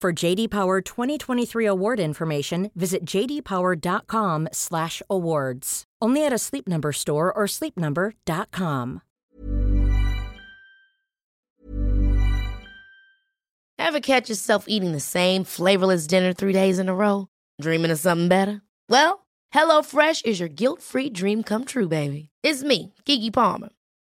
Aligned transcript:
For 0.00 0.14
JD 0.14 0.48
Power 0.48 0.80
2023 0.80 1.66
award 1.66 2.00
information, 2.00 2.70
visit 2.74 3.04
jdpower.com/awards. 3.04 5.84
Only 6.00 6.24
at 6.24 6.32
a 6.32 6.38
Sleep 6.38 6.66
Number 6.66 6.92
store 6.92 7.30
or 7.30 7.44
sleepnumber.com. 7.44 9.02
Ever 13.78 14.00
catch 14.00 14.30
yourself 14.30 14.64
eating 14.68 14.92
the 14.92 15.00
same 15.00 15.44
flavorless 15.44 16.06
dinner 16.06 16.32
three 16.32 16.54
days 16.54 16.78
in 16.78 16.88
a 16.88 16.94
row? 16.94 17.28
Dreaming 17.60 17.90
of 17.90 17.98
something 17.98 18.28
better? 18.28 18.62
Well, 18.88 19.26
HelloFresh 19.54 20.24
is 20.24 20.40
your 20.40 20.48
guilt-free 20.48 21.10
dream 21.10 21.42
come 21.42 21.66
true, 21.66 21.88
baby. 21.88 22.30
It's 22.42 22.62
me, 22.62 22.94
Kiki 23.04 23.30
Palmer. 23.30 23.68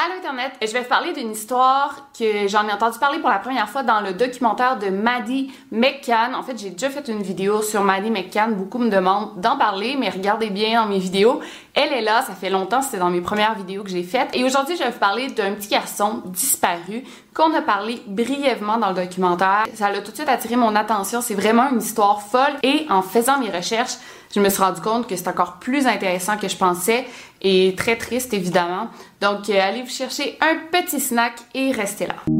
Allô 0.00 0.14
Internet, 0.16 0.52
je 0.62 0.72
vais 0.72 0.84
parler 0.84 1.12
d'une 1.12 1.32
histoire 1.32 2.06
que 2.16 2.46
j'en 2.46 2.68
ai 2.68 2.72
entendu 2.72 3.00
parler 3.00 3.18
pour 3.18 3.30
la 3.30 3.40
première 3.40 3.68
fois 3.68 3.82
dans 3.82 4.00
le 4.00 4.12
documentaire 4.12 4.78
de 4.78 4.90
Maddie 4.90 5.52
McCann. 5.72 6.36
En 6.36 6.44
fait, 6.44 6.56
j'ai 6.56 6.70
déjà 6.70 6.88
fait 6.88 7.08
une 7.08 7.20
vidéo 7.20 7.62
sur 7.62 7.82
Maddie 7.82 8.12
McCann. 8.12 8.54
Beaucoup 8.54 8.78
me 8.78 8.90
demandent 8.90 9.40
d'en 9.40 9.58
parler, 9.58 9.96
mais 9.98 10.08
regardez 10.08 10.50
bien 10.50 10.82
dans 10.82 10.88
mes 10.88 11.00
vidéos. 11.00 11.40
Elle 11.80 11.92
est 11.92 12.02
là, 12.02 12.22
ça 12.22 12.34
fait 12.34 12.50
longtemps, 12.50 12.82
c'était 12.82 12.98
dans 12.98 13.08
mes 13.08 13.20
premières 13.20 13.54
vidéos 13.54 13.84
que 13.84 13.88
j'ai 13.90 14.02
faites. 14.02 14.30
Et 14.34 14.42
aujourd'hui, 14.42 14.76
je 14.76 14.82
vais 14.82 14.90
vous 14.90 14.98
parler 14.98 15.28
d'un 15.28 15.52
petit 15.52 15.68
garçon 15.68 16.22
disparu 16.26 17.04
qu'on 17.32 17.54
a 17.54 17.62
parlé 17.62 18.02
brièvement 18.08 18.78
dans 18.78 18.88
le 18.88 18.96
documentaire. 18.96 19.64
Ça 19.74 19.86
a 19.86 19.92
tout 20.00 20.10
de 20.10 20.16
suite 20.16 20.28
attiré 20.28 20.56
mon 20.56 20.74
attention. 20.74 21.20
C'est 21.20 21.36
vraiment 21.36 21.70
une 21.70 21.78
histoire 21.78 22.20
folle. 22.20 22.56
Et 22.64 22.84
en 22.90 23.00
faisant 23.00 23.38
mes 23.38 23.50
recherches, 23.50 23.94
je 24.34 24.40
me 24.40 24.48
suis 24.48 24.60
rendu 24.60 24.80
compte 24.80 25.06
que 25.06 25.14
c'est 25.14 25.28
encore 25.28 25.60
plus 25.60 25.86
intéressant 25.86 26.36
que 26.36 26.48
je 26.48 26.56
pensais 26.56 27.06
et 27.42 27.76
très 27.76 27.94
triste 27.94 28.34
évidemment. 28.34 28.88
Donc 29.20 29.48
euh, 29.48 29.60
allez 29.62 29.82
vous 29.82 29.88
chercher 29.88 30.36
un 30.40 30.56
petit 30.72 30.98
snack 30.98 31.34
et 31.54 31.70
restez 31.70 32.08
là. 32.08 32.37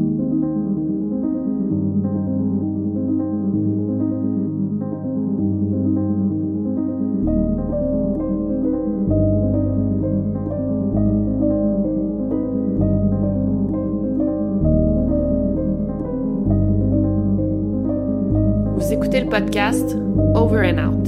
Podcast 19.29 19.95
Over 20.33 20.63
and 20.63 20.79
Out. 20.79 21.07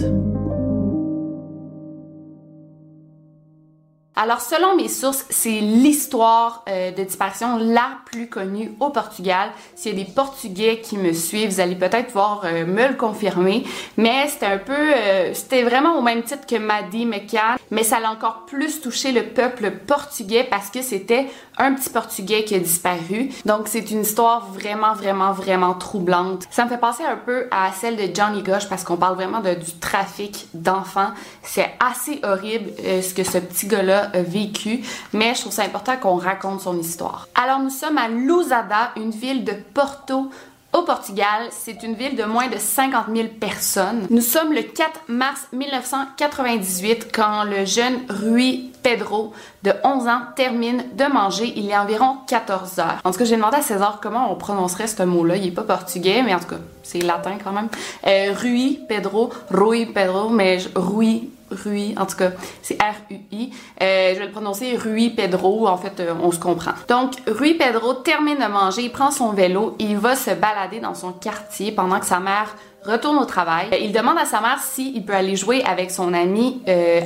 Alors, 4.16 4.42
selon 4.42 4.76
mes 4.76 4.90
sources, 4.90 5.26
c'est 5.32 5.60
l'histoire 5.60 6.64
euh, 6.70 6.92
de 6.92 7.04
disparition 7.04 7.58
la 7.58 7.98
plus 8.12 8.28
connue 8.28 8.74
au 8.80 8.90
Portugal. 8.90 9.50
S'il 9.76 9.98
y 9.98 10.02
a 10.02 10.04
des 10.04 10.12
Portugais 10.12 10.82
qui 10.82 10.98
me 10.98 11.14
suivent, 11.14 11.50
vous 11.50 11.60
allez 11.62 11.76
peut-être 11.76 12.08
pouvoir 12.08 12.42
euh, 12.44 12.66
me 12.66 12.90
le 12.90 12.96
confirmer. 12.96 13.64
Mais 13.98 14.28
c'était 14.28 14.48
un 14.48 14.58
peu, 14.58 14.74
euh, 14.74 15.34
c'était 15.34 15.64
vraiment 15.64 15.98
au 15.98 16.02
même 16.02 16.22
titre 16.24 16.46
que 16.46 16.58
Maddie 16.58 17.06
McCann, 17.06 17.58
mais 17.72 17.84
ça 17.84 18.00
l'a 18.00 18.12
encore 18.12 18.46
plus 18.46 18.82
touché 18.82 19.12
le 19.12 19.24
peuple 19.24 19.72
portugais 19.72 20.44
parce 20.44 20.70
que 20.70 20.82
c'était 20.82 21.28
un 21.58 21.74
petit 21.74 21.90
Portugais 21.90 22.44
qui 22.44 22.56
a 22.56 22.60
disparu. 22.60 23.30
Donc, 23.46 23.68
c'est 23.68 23.92
une 23.92 24.02
histoire 24.02 24.48
vraiment, 24.52 24.94
vraiment, 24.94 25.32
vraiment 25.32 25.74
troublante. 25.74 26.44
Ça 26.50 26.66
me 26.66 26.70
fait 26.70 26.78
penser 26.78 27.04
un 27.04 27.18
peu 27.18 27.48
à 27.52 27.72
celle 27.72 27.96
de 27.96 28.14
Johnny 28.14 28.42
Gosh 28.42 28.68
parce 28.68 28.84
qu'on 28.84 28.98
parle 28.98 29.16
vraiment 29.16 29.42
du 29.42 29.80
trafic 29.80 30.48
d'enfants. 30.54 31.12
C'est 31.44 31.70
assez 31.80 32.20
horrible 32.24 32.72
ce 32.78 33.14
que 33.14 33.24
ce 33.24 33.38
petit 33.38 33.68
gars-là 33.68 34.10
a 34.14 34.22
vécu, 34.22 34.82
mais 35.14 35.36
je 35.36 35.42
trouve 35.42 35.54
ça 35.54 35.64
important 35.64 35.98
qu'on 35.98 36.16
raconte 36.16 36.62
son 36.62 36.78
histoire. 36.80 37.28
Alors 37.36 37.60
nous 37.60 37.70
sommes 37.70 37.98
à 37.98 38.01
Lousada, 38.08 38.92
une 38.96 39.12
ville 39.12 39.44
de 39.44 39.54
Porto 39.74 40.30
au 40.74 40.84
Portugal, 40.84 41.50
c'est 41.52 41.84
une 41.84 41.96
ville 41.96 42.16
de 42.16 42.24
moins 42.24 42.48
de 42.48 42.58
50 42.58 43.08
000 43.14 43.28
personnes. 43.40 44.08
Nous 44.10 44.22
sommes 44.22 44.54
le 44.54 44.62
4 44.62 45.02
mars 45.10 45.48
1998 45.52 47.10
quand 47.14 47.44
le 47.44 47.66
jeune 47.66 48.00
Rui 48.10 48.72
Pedro 48.82 49.34
de 49.64 49.74
11 49.84 50.08
ans 50.08 50.22
termine 50.38 50.86
de 50.96 51.04
manger. 51.06 51.52
Il 51.58 51.70
est 51.70 51.78
environ 51.78 52.20
14 52.28 52.80
heures. 52.80 53.02
En 53.04 53.12
tout 53.12 53.20
cas, 53.20 53.26
j'ai 53.26 53.36
demandé 53.36 53.58
à 53.58 53.62
César 53.62 54.00
comment 54.02 54.32
on 54.32 54.36
prononcerait 54.36 54.88
ce 54.88 55.04
mot-là. 55.04 55.36
Il 55.36 55.48
est 55.48 55.52
pas 55.52 55.64
portugais, 55.64 56.24
mais 56.24 56.34
en 56.34 56.40
tout 56.40 56.48
cas, 56.48 56.62
c'est 56.84 57.02
latin 57.02 57.38
quand 57.44 57.52
même. 57.52 57.68
Euh, 58.08 58.34
Rui 58.40 58.80
Pedro, 58.88 59.30
Rui 59.52 59.88
Pedro, 59.88 60.30
mais 60.30 60.60
Rui 60.76 61.32
Rui, 61.52 61.94
en 61.98 62.06
tout 62.06 62.18
cas, 62.18 62.32
c'est 62.62 62.76
R-U-I. 62.76 63.52
Euh, 63.82 64.14
je 64.14 64.20
vais 64.20 64.26
le 64.26 64.32
prononcer 64.32 64.78
Rui 64.78 65.10
Pedro, 65.10 65.68
en 65.68 65.78
fait, 65.78 66.00
euh, 66.00 66.14
on 66.22 66.32
se 66.32 66.40
comprend. 66.40 66.72
Donc, 66.88 67.14
Rui 67.28 67.56
Pedro 67.56 67.94
termine 67.94 68.38
de 68.38 68.52
manger, 68.52 68.84
il 68.84 68.92
prend 68.92 69.12
son 69.12 69.32
vélo, 69.32 69.76
il 69.80 69.98
va 69.98 70.16
se 70.16 70.32
balader 70.32 70.80
dans 70.80 70.96
son 70.96 71.12
quartier 71.12 71.72
pendant 71.72 72.00
que 72.00 72.06
sa 72.06 72.20
mère 72.20 72.56
retourne 72.84 73.18
au 73.18 73.26
travail. 73.26 73.68
Euh, 73.74 73.78
il 73.78 73.92
demande 73.92 74.18
à 74.18 74.26
sa 74.26 74.42
mère 74.42 74.60
s'il 74.60 75.06
peut 75.06 75.14
aller 75.14 75.36
jouer 75.36 75.64
avec 75.64 75.92
son 75.92 76.14
ami 76.14 76.62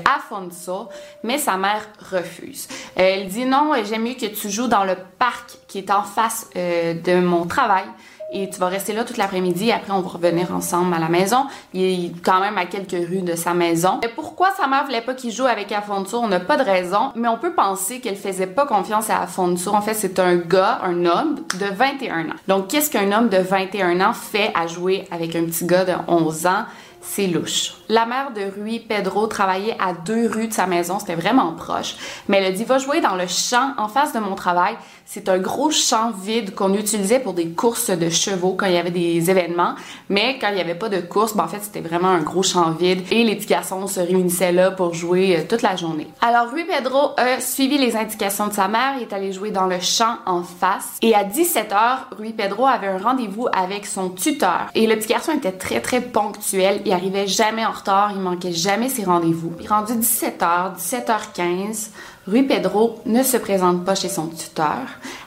Afonso, 0.05 0.89
mais 1.23 1.37
sa 1.37 1.57
mère 1.57 1.85
refuse. 2.11 2.67
elle 2.95 3.27
dit 3.27 3.45
non, 3.45 3.71
j'aime 3.83 4.03
mieux 4.03 4.13
que 4.13 4.27
tu 4.27 4.49
joues 4.49 4.67
dans 4.67 4.83
le 4.83 4.95
parc 5.19 5.57
qui 5.67 5.79
est 5.79 5.91
en 5.91 6.03
face 6.03 6.49
de 6.55 7.19
mon 7.19 7.45
travail. 7.45 7.85
Et 8.35 8.49
tu 8.49 8.59
vas 8.59 8.67
rester 8.67 8.93
là 8.93 9.05
toute 9.05 9.15
l'après-midi. 9.15 9.71
Après, 9.71 9.93
on 9.93 10.01
va 10.01 10.09
revenir 10.09 10.53
ensemble 10.53 10.93
à 10.93 10.99
la 10.99 11.07
maison. 11.07 11.45
Il 11.73 11.81
est 11.81 12.11
quand 12.21 12.41
même 12.41 12.57
à 12.57 12.65
quelques 12.65 13.07
rues 13.07 13.21
de 13.21 13.35
sa 13.35 13.53
maison. 13.53 14.01
Et 14.03 14.09
pourquoi 14.09 14.49
sa 14.51 14.67
mère 14.67 14.83
voulait 14.83 15.01
pas 15.01 15.13
qu'il 15.13 15.31
joue 15.31 15.45
avec 15.45 15.71
Afonso? 15.71 16.19
On 16.19 16.27
n'a 16.27 16.41
pas 16.41 16.57
de 16.57 16.63
raison, 16.63 17.11
mais 17.15 17.29
on 17.29 17.37
peut 17.37 17.53
penser 17.53 18.01
qu'elle 18.01 18.17
faisait 18.17 18.47
pas 18.47 18.65
confiance 18.65 19.09
à 19.09 19.21
Afonso. 19.21 19.73
En 19.73 19.81
fait, 19.81 19.93
c'est 19.93 20.19
un 20.19 20.35
gars, 20.35 20.79
un 20.83 21.05
homme 21.05 21.35
de 21.59 21.73
21 21.73 22.25
ans. 22.29 22.35
Donc, 22.49 22.67
qu'est-ce 22.67 22.91
qu'un 22.91 23.11
homme 23.17 23.29
de 23.29 23.37
21 23.37 24.01
ans 24.01 24.13
fait 24.13 24.51
à 24.53 24.67
jouer 24.67 25.07
avec 25.11 25.33
un 25.37 25.45
petit 25.45 25.65
gars 25.65 25.85
de 25.85 25.93
11 26.09 26.45
ans? 26.45 26.65
C'est 27.07 27.27
louche. 27.27 27.73
La 27.87 28.05
mère 28.05 28.31
de 28.31 28.41
Rui, 28.41 28.79
Pedro, 28.79 29.27
travaillait 29.27 29.77
à 29.79 29.93
deux 29.93 30.27
rues 30.27 30.47
de 30.47 30.53
sa 30.53 30.65
maison, 30.65 30.97
c'était 30.99 31.15
vraiment 31.15 31.53
proche, 31.53 31.95
mais 32.27 32.37
elle 32.37 32.45
a 32.45 32.51
dit 32.51 32.63
va 32.63 32.79
jouer 32.79 32.99
dans 32.99 33.15
le 33.15 33.27
champ 33.27 33.73
en 33.77 33.87
face 33.87 34.11
de 34.13 34.19
mon 34.19 34.35
travail. 34.35 34.75
C'est 35.05 35.29
un 35.29 35.37
gros 35.37 35.69
champ 35.69 36.09
vide 36.09 36.55
qu'on 36.55 36.73
utilisait 36.73 37.19
pour 37.19 37.33
des 37.33 37.49
courses 37.49 37.91
de 37.91 38.09
chevaux 38.09 38.55
quand 38.57 38.65
il 38.65 38.73
y 38.73 38.77
avait 38.77 38.89
des 38.89 39.29
événements, 39.29 39.75
mais 40.09 40.39
quand 40.39 40.47
il 40.49 40.55
n'y 40.55 40.61
avait 40.61 40.73
pas 40.73 40.89
de 40.89 40.99
course, 40.99 41.35
ben 41.35 41.43
en 41.43 41.47
fait 41.47 41.59
c'était 41.61 41.81
vraiment 41.81 42.07
un 42.07 42.21
gros 42.21 42.41
champ 42.41 42.71
vide. 42.71 43.03
Et 43.11 43.23
les 43.23 43.35
petits 43.35 43.47
garçons 43.47 43.85
se 43.85 43.99
réunissaient 43.99 44.51
là 44.51 44.71
pour 44.71 44.95
jouer 44.95 45.37
euh, 45.37 45.43
toute 45.47 45.61
la 45.61 45.75
journée. 45.75 46.07
Alors 46.21 46.49
Rui 46.51 46.65
Pedro 46.65 47.11
a 47.17 47.39
suivi 47.39 47.77
les 47.77 47.95
indications 47.95 48.47
de 48.47 48.53
sa 48.53 48.67
mère, 48.67 48.95
il 48.97 49.03
est 49.03 49.13
allé 49.13 49.31
jouer 49.31 49.51
dans 49.51 49.67
le 49.67 49.79
champ 49.79 50.17
en 50.25 50.41
face. 50.41 50.97
Et 51.03 51.13
à 51.13 51.23
17h, 51.23 52.15
Rui 52.17 52.33
Pedro 52.33 52.65
avait 52.65 52.87
un 52.87 52.97
rendez-vous 52.97 53.47
avec 53.55 53.85
son 53.85 54.09
tuteur. 54.09 54.67
Et 54.73 54.87
le 54.87 54.95
petit 54.95 55.09
garçon 55.09 55.33
était 55.33 55.51
très 55.51 55.81
très 55.81 56.01
ponctuel, 56.01 56.81
arrivait 56.95 57.27
jamais 57.27 57.65
en 57.65 57.71
retard, 57.71 58.11
il 58.13 58.19
manquait 58.19 58.53
jamais 58.53 58.89
ses 58.89 59.03
rendez-vous. 59.03 59.53
Rendu 59.69 59.93
17h, 59.93 60.75
17h15, 60.77 61.89
Rui 62.27 62.43
Pedro 62.43 63.01
ne 63.05 63.21
se 63.21 63.37
présente 63.37 63.85
pas 63.85 63.93
chez 63.93 64.09
son 64.09 64.27
tuteur. 64.27 64.79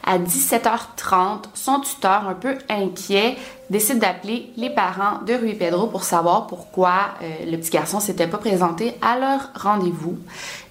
À 0.04 0.18
17h30, 0.18 1.44
son 1.54 1.80
tuteur, 1.80 2.26
un 2.28 2.34
peu 2.34 2.56
inquiet, 2.68 3.36
décide 3.70 3.98
d'appeler 3.98 4.50
les 4.56 4.70
parents 4.70 5.20
de 5.26 5.34
Rui 5.34 5.54
Pedro 5.54 5.86
pour 5.88 6.02
savoir 6.02 6.46
pourquoi 6.46 7.10
euh, 7.22 7.50
le 7.50 7.56
petit 7.58 7.70
garçon 7.70 8.00
s'était 8.00 8.26
pas 8.26 8.38
présenté 8.38 8.94
à 9.02 9.18
leur 9.18 9.50
rendez-vous. 9.54 10.18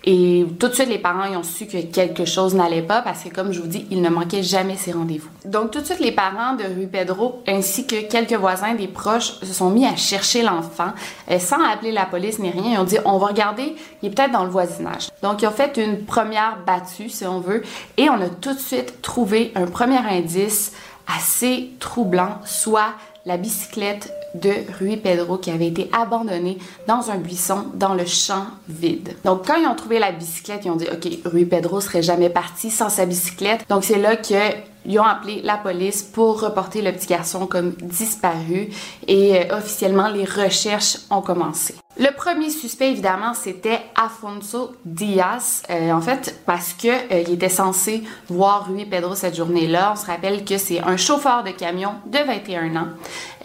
Et 0.10 0.46
tout 0.58 0.70
de 0.70 0.74
suite, 0.74 0.88
les 0.88 1.00
parents 1.00 1.30
ont 1.38 1.44
su 1.44 1.66
que 1.66 1.82
quelque 1.82 2.24
chose 2.24 2.56
n'allait 2.56 2.82
pas 2.82 3.02
parce 3.02 3.24
que, 3.24 3.30
comme 3.30 3.52
je 3.52 3.60
vous 3.60 3.68
dis, 3.68 3.86
il 3.92 4.02
ne 4.02 4.10
manquait 4.10 4.42
jamais 4.42 4.78
ses 4.78 4.94
rendez-vous. 4.94 5.28
Donc, 5.44 5.72
tout 5.72 5.82
de 5.82 5.86
suite, 5.86 6.00
les 6.00 6.14
parents 6.14 6.56
de 6.56 6.64
Rui 6.64 6.88
Pedro 6.88 7.44
ainsi 7.46 7.86
que 7.86 8.08
quelques 8.08 8.34
voisins 8.34 8.74
des 8.74 8.88
proches 8.88 9.40
se 9.42 9.54
sont 9.54 9.70
mis 9.70 9.86
à 9.86 9.98
chercher 9.98 10.44
l'enfant 10.44 10.94
euh, 11.30 11.40
sans 11.40 11.62
appeler 11.62 11.92
la 11.92 12.06
police 12.06 12.40
ni 12.40 12.50
rien. 12.50 12.72
Ils 12.72 12.80
ont 12.80 12.86
dit, 12.86 12.98
on 13.04 13.18
va 13.18 13.28
regarder, 13.28 13.76
il 14.02 14.08
est 14.08 14.16
peut-être 14.16 14.32
dans 14.32 14.46
le 14.46 14.50
voisinage. 14.50 15.10
Donc, 15.22 15.42
ils 15.42 15.48
ont 15.48 15.52
fait 15.52 15.76
une 15.78 16.06
première 16.06 16.60
battue, 16.66 17.10
si 17.10 17.26
on 17.26 17.42
veut, 17.42 17.64
et 17.98 18.10
on 18.10 18.22
a 18.22 18.30
tout 18.30 18.54
de 18.54 18.60
suite 18.60 19.02
trouvé 19.02 19.52
un 19.56 19.66
premier 19.66 19.98
indice 19.98 20.72
assez 21.08 21.72
troublant, 21.80 22.40
soit 22.46 22.94
la 23.26 23.38
bicyclette 23.38 24.14
de 24.36 24.52
Rui 24.80 24.98
Pedro 24.98 25.38
qui 25.38 25.52
avait 25.52 25.68
été 25.68 25.90
abandonnée 25.92 26.58
dans 26.88 27.12
un 27.12 27.18
buisson 27.18 27.66
dans 27.74 27.94
le 27.94 28.06
champ 28.06 28.46
vide. 28.70 29.16
Donc 29.26 29.46
quand 29.46 29.56
ils 29.56 29.68
ont 29.68 29.76
trouvé 29.76 30.00
la 30.00 30.12
bicyclette, 30.12 30.66
ils 30.66 30.72
ont 30.72 30.76
dit 30.76 30.88
OK, 30.92 31.08
Rui 31.26 31.46
Pedro 31.46 31.82
serait 31.82 32.02
jamais 32.02 32.30
parti 32.30 32.70
sans 32.70 32.90
sa 32.90 33.06
bicyclette. 33.06 33.68
Donc 33.70 33.84
c'est 33.84 34.00
là 34.00 34.16
qu'ils 34.16 35.00
ont 35.00 35.04
appelé 35.04 35.42
la 35.44 35.58
police 35.58 36.04
pour 36.04 36.42
reporter 36.42 36.82
le 36.82 36.92
petit 36.94 37.08
garçon 37.08 37.48
comme 37.48 37.72
disparu 37.82 38.70
et 39.08 39.42
euh, 39.52 39.58
officiellement 39.58 40.10
les 40.10 40.26
recherches 40.26 40.98
ont 41.10 41.22
commencé. 41.22 41.76
Le 42.00 42.16
premier 42.16 42.52
suspect, 42.52 42.92
évidemment, 42.92 43.34
c'était 43.34 43.80
Afonso 43.96 44.74
Diaz. 44.86 45.64
Euh, 45.72 45.92
en 45.92 46.00
fait, 46.02 46.42
parce 46.46 46.74
que 46.74 46.90
euh, 46.90 47.24
il 47.28 47.34
était 47.34 47.50
censé 47.50 48.04
voir 48.30 48.68
Rui 48.68 48.86
Pedro 48.86 49.16
cette 49.16 49.36
journée-là. 49.36 49.94
On 49.94 49.96
se 49.96 50.06
rappelle 50.06 50.46
que 50.46 50.60
c'est 50.60 50.80
un 50.80 50.96
chauffeur 50.96 51.44
de 51.44 51.50
camion 51.50 51.94
de 52.06 52.20
21 52.20 52.76
ans. 52.76 52.88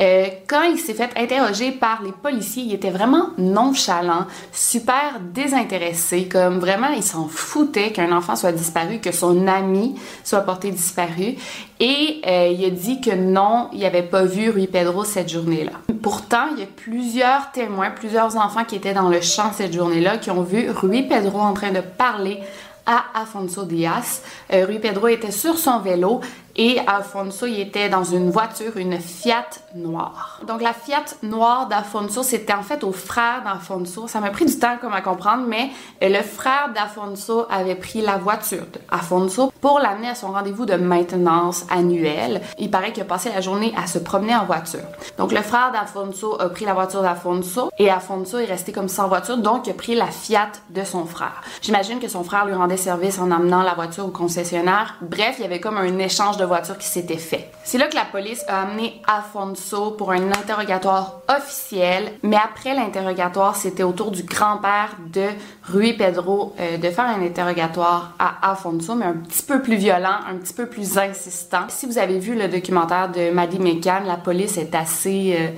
Euh, 0.00 0.26
quand 0.46 0.64
il 0.64 0.76
s'est 0.76 0.92
fait 0.92 1.08
interroger 1.16 1.72
par 1.72 2.02
les 2.02 2.12
policiers, 2.12 2.64
il 2.64 2.74
était 2.74 2.90
vraiment 2.90 3.30
nonchalant, 3.38 4.26
super 4.52 5.20
désintéressé, 5.32 6.28
comme 6.28 6.58
vraiment 6.58 6.88
il 6.88 7.02
s'en 7.02 7.28
foutait 7.28 7.90
qu'un 7.92 8.14
enfant 8.14 8.36
soit 8.36 8.52
disparu, 8.52 8.98
que 8.98 9.12
son 9.12 9.46
ami 9.46 9.98
soit 10.24 10.42
porté 10.42 10.70
disparu. 10.70 11.36
Et 11.80 12.20
il 12.24 12.64
a 12.64 12.70
dit 12.70 13.00
que 13.00 13.10
non, 13.10 13.68
il 13.72 13.80
n'avait 13.80 14.04
pas 14.04 14.22
vu 14.22 14.50
Rui 14.50 14.68
Pedro 14.68 15.04
cette 15.04 15.28
journée-là. 15.28 15.72
Pourtant, 16.00 16.46
il 16.52 16.60
y 16.60 16.62
a 16.62 16.66
plusieurs 16.66 17.50
témoins, 17.50 17.90
plusieurs 17.90 18.36
enfants 18.42 18.64
qui 18.64 18.76
étaient 18.76 18.94
dans 18.94 19.08
le 19.08 19.20
champ 19.20 19.52
cette 19.52 19.72
journée-là 19.72 20.18
qui 20.18 20.30
ont 20.30 20.42
vu 20.42 20.70
Rui 20.70 21.02
Pedro 21.02 21.40
en 21.40 21.54
train 21.54 21.70
de 21.70 21.80
parler 21.80 22.40
à 22.86 23.04
Afonso 23.14 23.64
Diaz. 23.64 24.22
Euh, 24.52 24.66
Rui 24.66 24.78
Pedro 24.78 25.08
était 25.08 25.30
sur 25.30 25.56
son 25.56 25.78
vélo 25.78 26.20
et 26.56 26.78
Afonso, 26.86 27.46
il 27.46 27.60
était 27.60 27.88
dans 27.88 28.04
une 28.04 28.30
voiture, 28.30 28.76
une 28.76 28.98
Fiat 28.98 29.46
noire. 29.74 30.40
Donc 30.46 30.62
la 30.62 30.72
Fiat 30.72 31.04
noire 31.22 31.66
d'Afonso, 31.68 32.22
c'était 32.22 32.52
en 32.52 32.62
fait 32.62 32.84
au 32.84 32.92
frère 32.92 33.42
d'Afonso. 33.44 34.06
Ça 34.08 34.20
m'a 34.20 34.30
pris 34.30 34.46
du 34.46 34.58
temps 34.58 34.76
comme 34.80 34.92
à 34.92 35.00
comprendre, 35.00 35.44
mais 35.46 35.70
le 36.00 36.22
frère 36.22 36.70
d'Afonso 36.74 37.46
avait 37.50 37.74
pris 37.74 38.00
la 38.00 38.18
voiture 38.18 38.64
d'Afonso 38.90 39.52
pour 39.60 39.78
l'amener 39.78 40.08
à 40.08 40.14
son 40.14 40.32
rendez-vous 40.32 40.66
de 40.66 40.74
maintenance 40.74 41.64
annuel. 41.70 42.42
Il 42.58 42.70
paraît 42.70 42.92
qu'il 42.92 43.02
a 43.02 43.06
passé 43.06 43.30
la 43.34 43.40
journée 43.40 43.72
à 43.76 43.86
se 43.86 43.98
promener 43.98 44.34
en 44.34 44.44
voiture. 44.44 44.80
Donc 45.18 45.32
le 45.32 45.42
frère 45.42 45.72
d'Afonso 45.72 46.40
a 46.40 46.48
pris 46.48 46.64
la 46.64 46.74
voiture 46.74 47.02
d'Afonso 47.02 47.70
et 47.78 47.90
Afonso 47.90 48.38
est 48.38 48.44
resté 48.44 48.72
comme 48.72 48.88
sans 48.88 49.08
voiture, 49.08 49.38
donc 49.38 49.66
il 49.66 49.70
a 49.70 49.74
pris 49.74 49.94
la 49.94 50.06
Fiat 50.06 50.52
de 50.70 50.84
son 50.84 51.06
frère. 51.06 51.42
J'imagine 51.60 52.00
que 52.00 52.08
son 52.08 52.24
frère 52.24 52.46
lui 52.46 52.54
rendait 52.54 52.76
service 52.76 53.18
en 53.18 53.30
amenant 53.30 53.62
la 53.62 53.74
voiture 53.74 54.06
au 54.06 54.10
concessionnaire. 54.10 54.96
Bref, 55.00 55.36
il 55.38 55.42
y 55.42 55.44
avait 55.44 55.60
comme 55.60 55.76
un 55.76 55.98
échange 55.98 56.36
de 56.36 56.44
voiture 56.44 56.78
qui 56.78 56.86
s'était 56.86 57.16
fait. 57.16 57.50
C'est 57.64 57.78
là 57.78 57.86
que 57.86 57.94
la 57.94 58.04
police 58.04 58.44
a 58.48 58.62
amené 58.62 59.00
Afonso 59.06 59.61
pour 59.96 60.12
un 60.12 60.28
interrogatoire 60.30 61.20
officiel, 61.28 62.12
mais 62.22 62.36
après 62.36 62.74
l'interrogatoire, 62.74 63.56
c'était 63.56 63.82
au 63.82 63.92
tour 63.92 64.10
du 64.10 64.22
grand-père 64.22 64.96
de 65.12 65.26
Rui 65.70 65.94
Pedro 65.94 66.54
euh, 66.60 66.76
de 66.76 66.90
faire 66.90 67.04
un 67.04 67.22
interrogatoire 67.22 68.12
à 68.18 68.50
Afonso, 68.50 68.94
mais 68.94 69.06
un 69.06 69.14
petit 69.14 69.42
peu 69.42 69.62
plus 69.62 69.76
violent, 69.76 70.18
un 70.28 70.36
petit 70.36 70.54
peu 70.54 70.66
plus 70.66 70.98
insistant. 70.98 71.64
Si 71.68 71.86
vous 71.86 71.98
avez 71.98 72.18
vu 72.18 72.34
le 72.34 72.48
documentaire 72.48 73.10
de 73.10 73.30
Maddie 73.30 73.58
McCann, 73.58 74.04
la 74.06 74.16
police 74.16 74.58
est 74.58 74.74
assez... 74.74 75.36
Euh, 75.38 75.48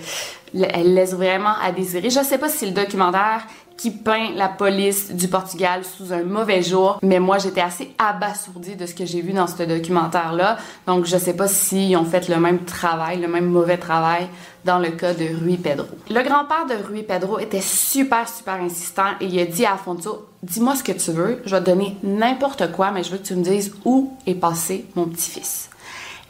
elle 0.73 0.95
laisse 0.95 1.15
vraiment 1.15 1.55
à 1.61 1.73
désirer. 1.73 2.11
Je 2.11 2.21
sais 2.21 2.39
pas 2.39 2.49
si 2.49 2.65
le 2.67 2.71
documentaire 2.71 3.45
qui 3.77 3.91
peint 3.91 4.31
la 4.35 4.49
police 4.49 5.13
du 5.13 5.29
Portugal 5.29 5.83
sous 5.85 6.13
un 6.13 6.23
mauvais 6.23 6.63
jour, 6.63 6.99
mais 7.03 7.19
moi 7.19 7.39
j'étais 7.39 7.61
assez 7.61 7.93
abasourdie 7.99 8.77
de 8.77 8.87
ce 8.87 8.95
que 8.95 9.05
j'ai 9.05 9.21
vu 9.21 9.33
dans 9.33 9.47
ce 9.47 9.63
documentaire-là, 9.63 10.59
donc 10.87 11.07
je 11.07 11.17
sais 11.17 11.35
pas 11.35 11.49
s'ils 11.49 11.97
ont 11.97 12.05
fait 12.05 12.29
le 12.29 12.39
même 12.39 12.65
travail, 12.65 13.21
le 13.21 13.29
même 13.29 13.47
mauvais 13.47 13.79
travail 13.79 14.29
dans 14.65 14.79
le 14.79 14.91
cas 14.91 15.13
de 15.13 15.25
Rui 15.43 15.57
Pedro. 15.57 15.87
Le 16.09 16.23
grand-père 16.23 16.67
de 16.67 16.75
Rui 16.87 17.03
Pedro 17.03 17.39
était 17.39 17.61
super 17.61 18.29
super 18.29 18.55
insistant 18.55 19.13
et 19.21 19.27
il 19.27 19.39
a 19.39 19.47
dit 19.47 19.67
à 19.67 19.75
Afonso 19.75 20.29
Dis-moi 20.43 20.75
ce 20.77 20.83
que 20.85 20.93
tu 20.93 21.11
veux, 21.11 21.41
je 21.47 21.57
vais 21.57 21.63
te 21.63 21.71
donner 21.71 21.97
n'importe 22.03 22.71
quoi, 22.73 22.91
mais 22.91 23.03
je 23.03 23.11
veux 23.11 23.19
que 23.19 23.27
tu 23.27 23.35
me 23.35 23.43
dises 23.43 23.75
où 23.87 24.13
est 24.27 24.35
passé 24.35 24.85
mon 24.95 25.07
petit-fils. 25.07 25.71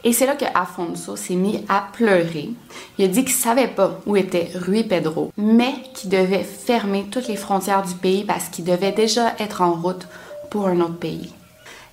Et 0.05 0.13
c'est 0.13 0.27
là 0.27 0.35
que 0.35 0.45
Afonso 0.53 1.15
s'est 1.15 1.33
mis 1.33 1.65
à 1.67 1.87
pleurer. 1.91 2.51
Il 2.99 3.05
a 3.05 3.07
dit 3.07 3.25
qu'il 3.25 3.33
savait 3.33 3.67
pas 3.67 3.99
où 4.05 4.15
était 4.15 4.51
Rui 4.53 4.83
Pedro, 4.83 5.33
mais 5.35 5.73
qu'il 5.95 6.11
devait 6.11 6.43
fermer 6.43 7.07
toutes 7.09 7.27
les 7.27 7.35
frontières 7.35 7.81
du 7.81 7.95
pays 7.95 8.23
parce 8.23 8.49
qu'il 8.49 8.65
devait 8.65 8.91
déjà 8.91 9.33
être 9.39 9.63
en 9.63 9.73
route 9.73 10.07
pour 10.51 10.67
un 10.67 10.79
autre 10.81 10.99
pays. 10.99 11.33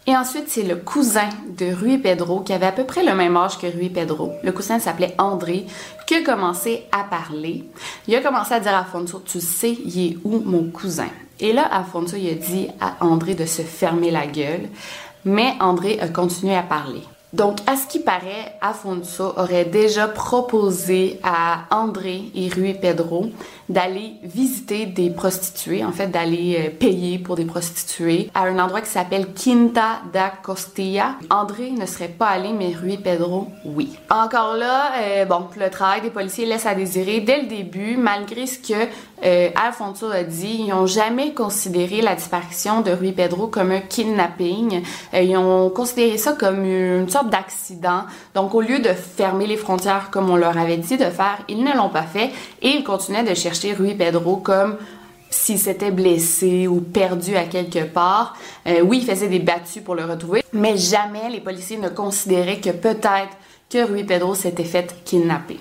Et 0.06 0.14
ensuite, 0.14 0.48
c'est 0.48 0.64
le 0.64 0.76
cousin 0.76 1.30
de 1.56 1.72
Rui 1.72 1.96
Pedro, 1.96 2.40
qui 2.40 2.52
avait 2.52 2.66
à 2.66 2.72
peu 2.72 2.84
près 2.84 3.02
le 3.02 3.14
même 3.14 3.36
âge 3.36 3.56
que 3.56 3.66
Rui 3.66 3.88
Pedro. 3.88 4.32
Le 4.42 4.52
cousin 4.52 4.78
s'appelait 4.78 5.14
André, 5.16 5.64
qui 6.06 6.14
a 6.16 6.22
commencé 6.22 6.82
à 6.92 7.04
parler. 7.04 7.64
Il 8.08 8.14
a 8.14 8.20
commencé 8.20 8.52
à 8.52 8.60
dire 8.60 8.74
à 8.74 8.80
Afonso, 8.80 9.22
tu 9.24 9.40
sais, 9.40 9.72
il 9.86 10.06
est 10.06 10.18
où 10.24 10.40
mon 10.40 10.64
cousin? 10.64 11.08
Et 11.40 11.54
là, 11.54 11.66
Afonso, 11.72 12.16
a 12.16 12.34
dit 12.34 12.68
à 12.78 12.96
André 13.00 13.34
de 13.34 13.46
se 13.46 13.62
fermer 13.62 14.10
la 14.10 14.26
gueule, 14.26 14.68
mais 15.24 15.54
André 15.60 15.98
a 16.00 16.08
continué 16.08 16.54
à 16.56 16.62
parler. 16.62 17.02
Donc, 17.32 17.60
à 17.66 17.76
ce 17.76 17.86
qui 17.86 17.98
paraît, 17.98 18.56
Afonso 18.60 19.32
aurait 19.38 19.64
déjà 19.64 20.06
proposé 20.06 21.18
à 21.22 21.64
André 21.70 22.24
et 22.34 22.50
Rui 22.50 22.74
Pedro 22.74 23.30
d'aller 23.70 24.16
visiter 24.22 24.84
des 24.84 25.08
prostituées, 25.08 25.82
en 25.82 25.92
fait 25.92 26.08
d'aller 26.08 26.56
euh, 26.58 26.70
payer 26.70 27.18
pour 27.18 27.36
des 27.36 27.46
prostituées 27.46 28.30
à 28.34 28.42
un 28.42 28.58
endroit 28.58 28.82
qui 28.82 28.90
s'appelle 28.90 29.28
Quinta 29.32 30.02
da 30.12 30.30
Costilla. 30.42 31.14
André 31.30 31.70
ne 31.70 31.86
serait 31.86 32.08
pas 32.08 32.26
allé, 32.26 32.52
mais 32.52 32.74
Rui 32.78 32.98
Pedro, 32.98 33.48
oui. 33.64 33.96
Encore 34.10 34.54
là, 34.56 34.92
euh, 35.00 35.24
bon, 35.24 35.46
le 35.58 35.70
travail 35.70 36.02
des 36.02 36.10
policiers 36.10 36.44
laisse 36.44 36.66
à 36.66 36.74
désirer 36.74 37.20
dès 37.20 37.40
le 37.40 37.46
début, 37.46 37.96
malgré 37.96 38.46
ce 38.46 38.58
que 38.58 38.88
euh, 39.24 39.50
Alfonso 39.54 40.10
a 40.10 40.22
dit, 40.22 40.58
ils 40.60 40.68
n'ont 40.68 40.86
jamais 40.86 41.32
considéré 41.32 42.00
la 42.00 42.14
disparition 42.14 42.80
de 42.80 42.90
Rui 42.90 43.12
Pedro 43.12 43.46
comme 43.46 43.70
un 43.70 43.80
kidnapping. 43.80 44.82
ils 45.14 45.36
ont 45.36 45.70
considéré 45.70 46.18
ça 46.18 46.32
comme 46.32 46.64
une 46.64 47.08
sorte 47.08 47.30
d'accident. 47.30 48.04
Donc, 48.34 48.54
au 48.54 48.60
lieu 48.60 48.80
de 48.80 48.92
fermer 48.92 49.46
les 49.46 49.56
frontières 49.56 50.10
comme 50.10 50.30
on 50.30 50.36
leur 50.36 50.58
avait 50.58 50.76
dit 50.76 50.96
de 50.96 51.04
faire, 51.04 51.38
ils 51.48 51.62
ne 51.62 51.76
l'ont 51.76 51.88
pas 51.88 52.02
fait 52.02 52.30
et 52.60 52.68
ils 52.68 52.84
continuaient 52.84 53.24
de 53.24 53.34
chercher 53.34 53.74
Rui 53.74 53.94
Pedro 53.94 54.36
comme 54.36 54.76
s'il 55.32 55.58
s'était 55.58 55.90
blessé 55.90 56.66
ou 56.66 56.80
perdu 56.80 57.36
à 57.36 57.44
quelque 57.44 57.84
part. 57.84 58.36
Euh, 58.66 58.80
oui, 58.82 58.98
il 59.02 59.06
faisait 59.06 59.28
des 59.28 59.38
battues 59.38 59.80
pour 59.80 59.94
le 59.94 60.04
retrouver, 60.04 60.44
mais 60.52 60.76
jamais 60.76 61.30
les 61.30 61.40
policiers 61.40 61.78
ne 61.78 61.88
considéraient 61.88 62.60
que 62.60 62.70
peut-être 62.70 63.36
que 63.70 63.84
Rui 63.84 64.04
Pedro 64.04 64.34
s'était 64.34 64.64
fait 64.64 64.94
kidnapper. 65.04 65.58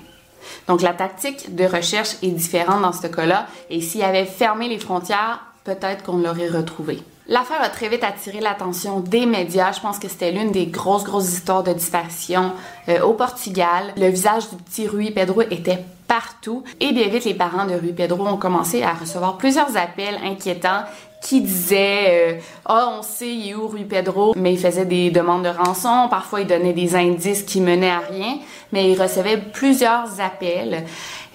Donc 0.67 0.81
la 0.81 0.93
tactique 0.93 1.55
de 1.55 1.65
recherche 1.65 2.15
est 2.21 2.31
différente 2.31 2.81
dans 2.81 2.93
ce 2.93 3.07
cas-là, 3.07 3.47
et 3.69 3.81
s'il 3.81 4.03
avait 4.03 4.25
fermé 4.25 4.69
les 4.69 4.79
frontières, 4.79 5.41
peut-être 5.63 6.03
qu'on 6.03 6.17
l'aurait 6.17 6.49
retrouvé. 6.49 7.01
L'affaire 7.27 7.61
a 7.61 7.69
très 7.69 7.87
vite 7.87 8.03
attiré 8.03 8.41
l'attention 8.41 8.99
des 8.99 9.25
médias. 9.25 9.71
Je 9.71 9.79
pense 9.79 9.99
que 9.99 10.09
c'était 10.09 10.31
l'une 10.31 10.51
des 10.51 10.65
grosses, 10.65 11.03
grosses 11.03 11.31
histoires 11.31 11.63
de 11.63 11.71
disparition 11.71 12.51
euh, 12.89 13.01
au 13.01 13.13
Portugal. 13.13 13.93
Le 13.95 14.09
visage 14.09 14.49
du 14.49 14.57
petit 14.57 14.87
Rui 14.87 15.11
Pedro 15.11 15.41
était 15.43 15.85
partout. 16.07 16.63
Et 16.81 16.91
bien 16.91 17.07
vite, 17.07 17.23
les 17.23 17.33
parents 17.33 17.65
de 17.65 17.73
Rui 17.73 17.93
Pedro 17.93 18.27
ont 18.27 18.35
commencé 18.35 18.83
à 18.83 18.93
recevoir 18.93 19.37
plusieurs 19.37 19.77
appels 19.77 20.17
inquiétants 20.25 20.83
qui 21.21 21.45
Ah, 22.65 22.87
oh, 22.89 22.97
on 22.99 23.01
sait, 23.01 23.29
il 23.29 23.49
est 23.49 23.55
où 23.55 23.67
Rui 23.67 23.85
Pedro? 23.85 24.33
Mais 24.35 24.53
il 24.53 24.59
faisait 24.59 24.85
des 24.85 25.11
demandes 25.11 25.43
de 25.43 25.49
rançon. 25.49 26.07
Parfois, 26.09 26.41
il 26.41 26.47
donnait 26.47 26.73
des 26.73 26.95
indices 26.95 27.43
qui 27.43 27.61
menaient 27.61 27.91
à 27.91 27.99
rien. 27.99 28.39
Mais 28.73 28.91
il 28.91 29.01
recevait 29.01 29.37
plusieurs 29.37 30.19
appels. 30.19 30.83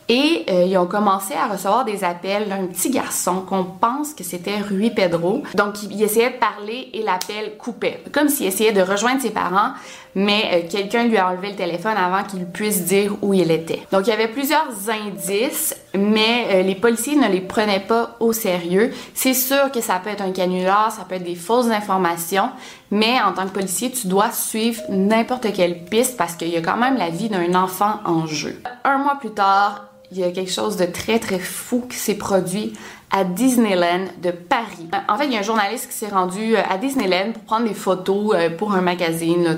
Et 0.09 0.45
euh, 0.49 0.65
ils 0.65 0.79
ont 0.79 0.87
commencé 0.87 1.35
à 1.35 1.49
recevoir 1.49 1.85
des 1.85 2.05
appels 2.05 2.49
d'un 2.49 2.67
petit 2.67 2.91
garçon 2.91 3.41
qu'on 3.41 3.65
pense 3.65 4.15
que 4.15 4.23
c'était 4.23 4.59
Rui 4.59 4.91
Pedro. 4.91 5.43
Donc, 5.55 5.83
il, 5.83 6.01
essayait 6.01 6.31
de 6.31 6.37
parler 6.37 6.91
et 6.93 7.03
l'appel 7.03 7.57
coupait. 7.57 8.05
Comme 8.13 8.29
s'il 8.29 8.47
essayait 8.47 8.73
de 8.73 8.83
rejoindre 8.83 9.21
ses 9.21 9.31
parents, 9.31 9.73
mais 10.17 10.49
euh, 10.51 10.69
quelqu'un 10.69 11.05
lui 11.05 11.19
a 11.19 11.29
enlevé 11.29 11.51
le 11.51 11.57
téléphone 11.57 11.97
avant 11.97 12.25
qu'il 12.25 12.47
puisse 12.47 12.87
dire 12.87 13.13
où 13.21 13.35
il 13.35 13.51
était. 13.51 13.83
Donc, 13.93 14.07
il 14.07 14.11
y 14.11 14.13
avait 14.15 14.29
plusieurs 14.29 14.67
indices, 14.89 15.77
mais 15.95 16.47
euh, 16.51 16.63
les 16.63 16.75
policiers 16.75 17.17
ne 17.17 17.29
les 17.29 17.43
prenaient 17.43 17.85
pas 17.87 18.17
au 18.19 18.33
sérieux. 18.33 18.93
C'est 19.13 19.35
sûr 19.35 19.71
que 19.71 19.83
ça 19.83 20.01
peut 20.03 20.09
être 20.09 20.23
un 20.23 20.33
canular, 20.33 20.91
ça 20.91 21.05
peut 21.07 21.17
être 21.17 21.23
des 21.23 21.35
fausses 21.35 21.71
informations, 21.71 22.49
mais 22.91 23.21
en 23.21 23.35
tant 23.35 23.45
que 23.45 23.53
policier, 23.53 23.91
tu 23.91 24.07
dois 24.07 24.33
suivre 24.33 24.81
n'importe 24.89 25.53
quelle 25.53 25.85
piste 25.85 26.17
parce 26.17 26.35
qu'il 26.35 26.49
y 26.49 26.57
a 26.57 26.63
quand 26.63 26.79
même 26.79 26.97
la 26.97 27.11
vie 27.11 27.29
d'un 27.29 27.55
enfant 27.55 28.01
en 28.07 28.27
jeu. 28.27 28.63
Un 28.85 28.97
mois 28.97 29.17
plus 29.21 29.33
tard, 29.33 29.85
il 30.11 30.19
y 30.19 30.25
a 30.25 30.31
quelque 30.31 30.53
chose 30.53 30.79
de 30.79 30.87
très 30.87 31.19
très 31.19 31.41
fou 31.41 31.85
qui 31.91 31.97
s'est 31.99 32.15
produit 32.15 32.73
à 33.11 33.25
Disneyland 33.25 34.07
de 34.23 34.31
Paris. 34.31 34.89
En 35.09 35.19
fait, 35.19 35.27
il 35.27 35.33
y 35.33 35.37
a 35.37 35.41
un 35.41 35.43
journaliste 35.43 35.89
qui 35.89 35.97
s'est 35.97 36.09
rendu 36.09 36.57
euh, 36.57 36.61
à 36.71 36.79
Disneyland 36.79 37.33
pour 37.33 37.43
prendre 37.43 37.69
des 37.69 37.75
photos 37.75 38.35
pour 38.57 38.73
un 38.73 38.81
magazine. 38.81 39.57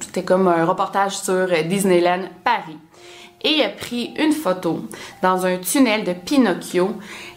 C'était 0.00 0.24
comme 0.24 0.48
un 0.48 0.64
reportage 0.64 1.16
sur 1.16 1.34
euh, 1.34 1.62
Disneyland 1.62 2.28
Paris. 2.42 2.78
Et 3.42 3.56
il 3.56 3.62
a 3.62 3.68
pris 3.68 4.14
une 4.18 4.32
photo 4.32 4.86
dans 5.22 5.44
un 5.44 5.58
tunnel 5.58 6.04
de 6.04 6.14
Pinocchio. 6.14 6.94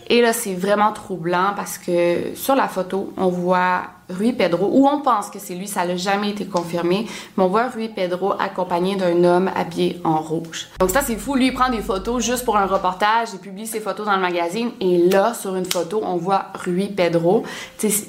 Et 0.10 0.22
là, 0.22 0.32
c'est 0.32 0.54
vraiment 0.54 0.94
troublant 0.94 1.52
parce 1.56 1.78
que 1.78 2.34
sur 2.34 2.56
la 2.56 2.70
photo, 2.70 3.14
on 3.18 3.28
voit 3.28 3.84
Rui 4.10 4.34
Pedro, 4.34 4.70
ou 4.72 4.88
on 4.88 5.02
pense 5.02 5.30
que 5.30 5.40
c'est 5.40 5.54
lui, 5.56 5.68
ça 5.68 5.86
n'a 5.86 5.98
jamais 5.98 6.30
été 6.30 6.46
confirmé, 6.46 7.06
mais 7.36 7.44
on 7.44 7.48
voit 7.48 7.68
Rui 7.68 7.90
Pedro 7.90 8.34
accompagné 8.40 8.96
d'un 8.96 9.24
homme 9.24 9.52
habillé 9.56 10.00
en 10.04 10.18
rouge. 10.18 10.68
Donc 10.80 10.92
ça, 10.92 11.02
c'est 11.06 11.18
fou. 11.18 11.36
Lui, 11.36 11.48
il 11.48 11.54
prend 11.54 11.70
des 11.70 11.82
photos 11.82 12.24
juste 12.24 12.46
pour 12.46 12.58
un 12.58 12.66
reportage, 12.66 13.30
il 13.34 13.40
publie 13.40 13.68
ses 13.68 13.80
photos 13.80 14.06
dans 14.06 14.16
le 14.16 14.22
magazine, 14.22 14.72
et 14.80 15.10
là, 15.10 15.34
sur 15.34 15.56
une 15.56 15.66
photo, 15.66 16.02
on 16.04 16.16
voit 16.16 16.48
Rui 16.64 16.88
Pedro. 16.88 17.44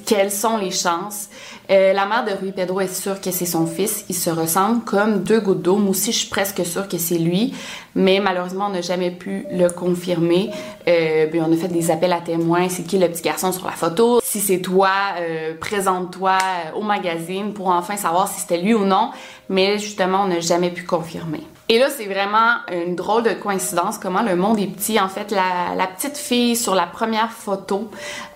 quelles 0.06 0.30
sont 0.30 0.56
les 0.56 0.70
chances? 0.70 1.28
Euh, 1.70 1.92
la 1.92 2.06
mère 2.06 2.24
de 2.24 2.30
Rui 2.30 2.52
Pedro 2.52 2.80
est 2.80 2.94
sûre 2.94 3.20
que 3.20 3.30
c'est 3.30 3.44
son 3.44 3.66
fils. 3.66 4.04
Ils 4.08 4.14
se 4.14 4.30
ressemblent 4.30 4.84
comme 4.84 5.22
deux 5.22 5.40
gouttes 5.40 5.60
d'eau. 5.60 5.76
Moi 5.76 5.90
aussi, 5.90 6.12
je 6.12 6.18
suis 6.20 6.28
presque 6.28 6.64
sûre 6.64 6.88
que 6.88 6.96
c'est 6.96 7.18
lui, 7.18 7.54
mais 7.94 8.20
malheureusement, 8.20 8.66
on 8.68 8.72
n'a 8.72 8.80
jamais 8.80 9.10
pu 9.10 9.44
le 9.50 9.68
confirmer. 9.68 10.50
Euh, 10.86 11.26
ben, 11.26 11.44
on 11.46 11.52
a 11.52 11.56
fait 11.56 11.68
des 11.68 11.90
appels 11.90 12.12
à 12.12 12.20
témoins. 12.20 12.68
C'est 12.70 12.84
qui 12.84 12.98
le 12.98 13.08
petit 13.08 13.22
garçon 13.22 13.52
sur 13.52 13.66
la 13.66 13.72
photo? 13.72 14.20
Si 14.22 14.40
c'est 14.40 14.60
toi, 14.60 14.90
euh, 15.20 15.54
présent 15.60 15.87
toi 16.06 16.38
euh, 16.42 16.78
au 16.78 16.82
magazine 16.82 17.52
pour 17.52 17.68
enfin 17.68 17.96
savoir 17.96 18.28
si 18.28 18.40
c'était 18.40 18.58
lui 18.58 18.74
ou 18.74 18.84
non, 18.84 19.10
mais 19.48 19.78
justement, 19.78 20.22
on 20.22 20.28
n'a 20.28 20.40
jamais 20.40 20.70
pu 20.70 20.84
confirmer. 20.84 21.42
Et 21.70 21.78
là, 21.78 21.88
c'est 21.90 22.06
vraiment 22.06 22.56
une 22.72 22.96
drôle 22.96 23.24
de 23.24 23.32
coïncidence 23.32 23.98
comment 23.98 24.22
le 24.22 24.36
monde 24.36 24.58
est 24.58 24.68
petit. 24.68 24.98
En 24.98 25.08
fait, 25.08 25.30
la, 25.30 25.86
petite 25.86 26.16
fille 26.16 26.56
sur 26.56 26.74
la 26.74 26.86
première 26.86 27.30
photo 27.30 27.90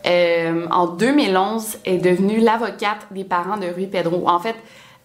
euh, 0.07 0.67
en 0.71 0.87
2011 0.87 1.79
est 1.87 1.99
devenue 1.99 2.41
l'avocate 2.41 3.07
des 3.11 3.25
parents 3.25 3.57
de 3.57 3.67
Rui 3.67 3.87
Pedro. 3.87 4.29
En 4.29 4.39
fait, 4.39 4.57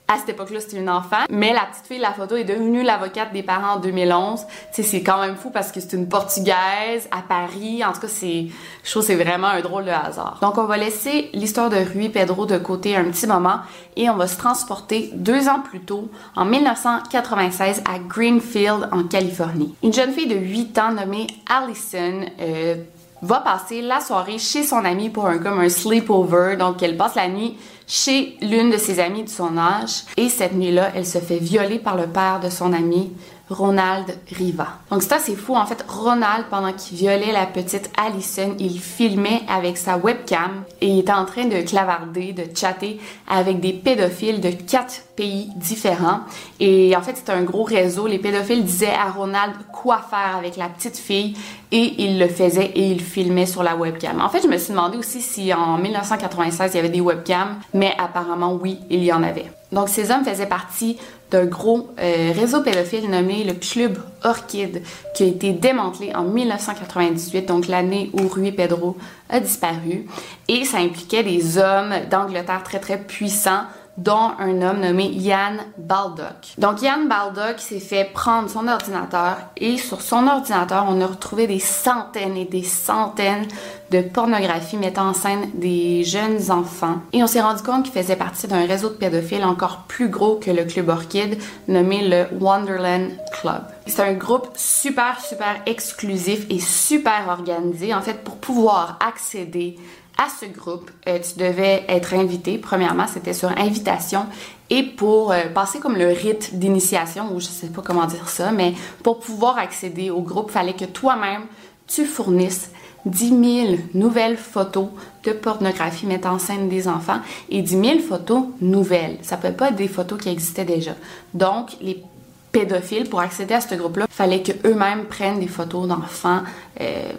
à 0.07 0.17
cette 0.17 0.29
époque-là, 0.29 0.61
c'était 0.61 0.77
une 0.77 0.89
enfant, 0.89 1.25
mais 1.29 1.51
la 1.51 1.65
petite 1.65 1.85
fille 1.85 1.97
de 1.97 2.01
la 2.01 2.13
photo 2.13 2.37
est 2.37 2.45
devenue 2.45 2.81
l'avocate 2.81 3.33
des 3.33 3.43
parents 3.43 3.75
en 3.75 3.79
2011. 3.79 4.45
Tu 4.45 4.47
sais, 4.71 4.83
c'est 4.83 5.03
quand 5.03 5.19
même 5.19 5.35
fou 5.35 5.49
parce 5.49 5.71
que 5.71 5.81
c'est 5.81 5.93
une 5.93 6.07
Portugaise 6.07 7.09
à 7.11 7.21
Paris. 7.27 7.83
En 7.83 7.91
tout 7.91 8.01
cas, 8.01 8.07
c'est, 8.07 8.47
je 8.83 8.91
trouve 8.91 9.03
c'est 9.03 9.15
vraiment 9.15 9.47
un 9.47 9.59
drôle 9.59 9.83
de 9.83 9.89
hasard. 9.89 10.37
Donc, 10.41 10.57
on 10.57 10.63
va 10.63 10.77
laisser 10.77 11.29
l'histoire 11.33 11.69
de 11.69 11.75
Rui 11.75 12.07
Pedro 12.07 12.45
de 12.45 12.57
côté 12.57 12.95
un 12.95 13.03
petit 13.05 13.27
moment 13.27 13.59
et 13.97 14.09
on 14.09 14.15
va 14.15 14.27
se 14.27 14.37
transporter 14.37 15.09
deux 15.13 15.49
ans 15.49 15.59
plus 15.59 15.81
tôt, 15.81 16.09
en 16.35 16.45
1996, 16.45 17.83
à 17.85 17.99
Greenfield, 17.99 18.87
en 18.93 19.03
Californie. 19.03 19.75
Une 19.83 19.91
jeune 19.91 20.13
fille 20.13 20.27
de 20.27 20.35
8 20.35 20.77
ans 20.79 20.91
nommée 20.93 21.27
Allison 21.49 22.25
euh, 22.39 22.75
va 23.21 23.39
passer 23.41 23.81
la 23.81 23.99
soirée 23.99 24.37
chez 24.37 24.63
son 24.63 24.85
amie 24.85 25.09
pour 25.09 25.27
un 25.27 25.39
comme 25.39 25.59
un 25.59 25.69
sleepover. 25.69 26.55
Donc, 26.57 26.81
elle 26.81 26.95
passe 26.95 27.15
la 27.15 27.27
nuit 27.27 27.57
chez 27.87 28.37
l'une 28.41 28.69
de 28.69 28.77
ses 28.77 28.99
amies 28.99 29.23
de 29.23 29.29
son 29.29 29.57
âge. 29.57 30.03
Et 30.17 30.29
cette 30.29 30.53
nuit-là, 30.53 30.91
elle 30.93 31.05
se 31.05 31.19
fait 31.19 31.39
violer 31.39 31.79
par 31.79 31.95
le 31.95 32.05
père 32.05 32.39
de 32.41 32.49
son 32.49 32.73
ami, 32.73 33.13
Ronald 33.49 34.17
Riva. 34.29 34.67
Donc 34.91 35.03
c'est 35.03 35.13
assez 35.13 35.35
fou. 35.35 35.55
En 35.55 35.65
fait, 35.65 35.85
Ronald, 35.87 36.45
pendant 36.49 36.73
qu'il 36.73 36.97
violait 36.97 37.31
la 37.31 37.45
petite 37.45 37.89
Allison, 37.95 38.55
il 38.59 38.79
filmait 38.79 39.41
avec 39.47 39.77
sa 39.77 39.97
webcam 39.97 40.63
et 40.81 40.87
il 40.87 40.99
était 40.99 41.13
en 41.13 41.25
train 41.25 41.45
de 41.45 41.61
clavarder, 41.61 42.33
de 42.33 42.43
chatter 42.53 42.99
avec 43.27 43.61
des 43.61 43.71
pédophiles 43.71 44.41
de 44.41 44.49
quatre 44.49 45.03
pays 45.15 45.49
différents. 45.55 46.21
Et 46.59 46.95
en 46.95 47.01
fait, 47.01 47.15
c'était 47.15 47.31
un 47.31 47.43
gros 47.43 47.63
réseau. 47.63 48.05
Les 48.05 48.19
pédophiles 48.19 48.63
disaient 48.63 48.93
à 48.93 49.11
Ronald 49.11 49.53
quoi 49.71 50.01
faire 50.09 50.35
avec 50.37 50.57
la 50.57 50.67
petite 50.67 50.97
fille 50.97 51.35
et 51.71 51.95
il 52.03 52.19
le 52.19 52.27
faisait 52.27 52.71
et 52.75 52.91
il 52.91 53.01
filmait 53.01 53.45
sur 53.45 53.63
la 53.63 53.75
webcam. 53.75 54.21
En 54.21 54.29
fait, 54.29 54.41
je 54.41 54.47
me 54.47 54.57
suis 54.57 54.71
demandé 54.71 54.97
aussi 54.97 55.21
si 55.21 55.53
en 55.53 55.77
1996 55.77 56.71
il 56.73 56.75
y 56.75 56.79
avait 56.79 56.89
des 56.89 57.01
webcams, 57.01 57.55
mais 57.77 57.93
apparemment 57.97 58.57
oui, 58.61 58.79
il 58.89 59.03
y 59.03 59.13
en 59.13 59.23
avait. 59.23 59.51
Donc 59.71 59.89
ces 59.89 60.11
hommes 60.11 60.23
faisaient 60.23 60.47
partie 60.47 60.97
d'un 61.29 61.45
gros 61.45 61.89
euh, 61.99 62.31
réseau 62.33 62.61
pédophile 62.61 63.09
nommé 63.09 63.43
le 63.43 63.53
Club 63.53 63.97
Orchid, 64.23 64.81
qui 65.13 65.23
a 65.23 65.27
été 65.27 65.51
démantelé 65.51 66.13
en 66.15 66.23
1998, 66.23 67.45
donc 67.45 67.67
l'année 67.67 68.09
où 68.13 68.27
Rui 68.27 68.51
Pedro 68.51 68.95
a 69.29 69.39
disparu. 69.39 70.05
Et 70.47 70.63
ça 70.63 70.77
impliquait 70.77 71.23
des 71.23 71.57
hommes 71.57 71.93
d'Angleterre 72.09 72.63
très 72.63 72.79
très 72.79 72.97
puissants, 72.97 73.63
dont 73.97 74.31
un 74.39 74.61
homme 74.61 74.81
nommé 74.81 75.07
Yann 75.07 75.59
Baldock. 75.77 76.53
Donc 76.57 76.81
Yann 76.81 77.07
Baldock 77.07 77.59
s'est 77.59 77.79
fait 77.79 78.05
prendre 78.05 78.49
son 78.49 78.67
ordinateur 78.67 79.37
et 79.57 79.77
sur 79.77 80.01
son 80.01 80.27
ordinateur, 80.27 80.85
on 80.87 81.01
a 81.01 81.07
retrouvé 81.07 81.47
des 81.47 81.59
centaines 81.59 82.37
et 82.37 82.45
des 82.45 82.63
centaines 82.63 83.47
de 83.91 84.01
pornographie 84.01 84.77
mettant 84.77 85.09
en 85.09 85.13
scène 85.13 85.49
des 85.53 86.03
jeunes 86.03 86.51
enfants. 86.51 86.97
Et 87.13 87.23
on 87.23 87.27
s'est 87.27 87.41
rendu 87.41 87.63
compte 87.63 87.83
qu'il 87.83 87.93
faisait 87.93 88.15
partie 88.15 88.47
d'un 88.47 88.65
réseau 88.65 88.89
de 88.89 88.95
pédophiles 88.95 89.43
encore 89.43 89.85
plus 89.87 90.09
gros 90.09 90.35
que 90.35 90.51
le 90.51 90.65
Club 90.65 90.89
Orchid, 90.89 91.37
nommé 91.67 92.07
le 92.07 92.25
Wonderland 92.39 93.11
Club. 93.39 93.61
C'est 93.85 94.01
un 94.01 94.13
groupe 94.13 94.49
super, 94.55 95.21
super 95.21 95.61
exclusif 95.65 96.45
et 96.49 96.59
super 96.59 97.29
organisé. 97.29 97.93
En 97.93 98.01
fait, 98.01 98.23
pour 98.23 98.35
pouvoir 98.37 98.99
accéder 99.05 99.77
à 100.17 100.27
ce 100.29 100.45
groupe, 100.45 100.89
euh, 101.07 101.19
tu 101.19 101.39
devais 101.39 101.85
être 101.87 102.13
invité. 102.13 102.57
Premièrement, 102.57 103.05
c'était 103.07 103.33
sur 103.33 103.49
invitation. 103.57 104.25
Et 104.69 104.83
pour 104.83 105.31
euh, 105.31 105.45
passer 105.53 105.79
comme 105.79 105.95
le 105.95 106.07
rite 106.07 106.57
d'initiation, 106.57 107.33
ou 107.33 107.39
je 107.39 107.45
sais 107.45 107.67
pas 107.67 107.81
comment 107.81 108.05
dire 108.05 108.27
ça, 108.27 108.51
mais 108.51 108.73
pour 109.03 109.19
pouvoir 109.19 109.57
accéder 109.57 110.09
au 110.09 110.21
groupe, 110.21 110.49
fallait 110.49 110.73
que 110.73 110.85
toi-même, 110.85 111.43
tu 111.87 112.05
fournisses 112.05 112.71
10 113.05 113.29
000 113.29 113.77
nouvelles 113.93 114.37
photos 114.37 114.87
de 115.23 115.31
pornographie 115.31 116.05
mettant 116.05 116.33
en 116.33 116.39
scène 116.39 116.67
des 116.67 116.87
enfants 116.87 117.19
et 117.49 117.61
10 117.61 117.69
000 117.69 117.99
photos 117.99 118.43
nouvelles. 118.59 119.17
Ça 119.21 119.37
peut 119.37 119.51
pas 119.51 119.69
être 119.69 119.75
des 119.75 119.87
photos 119.87 120.19
qui 120.19 120.29
existaient 120.29 120.65
déjà. 120.65 120.95
Donc, 121.33 121.77
les 121.81 122.03
pédophiles, 122.51 123.07
pour 123.07 123.19
accéder 123.19 123.53
à 123.53 123.61
ce 123.61 123.75
groupe-là, 123.75 124.07
fallait 124.09 124.41
qu'eux-mêmes 124.41 125.05
prennent 125.05 125.39
des 125.39 125.47
photos 125.47 125.87
d'enfants 125.87 126.41
euh, 126.81 127.11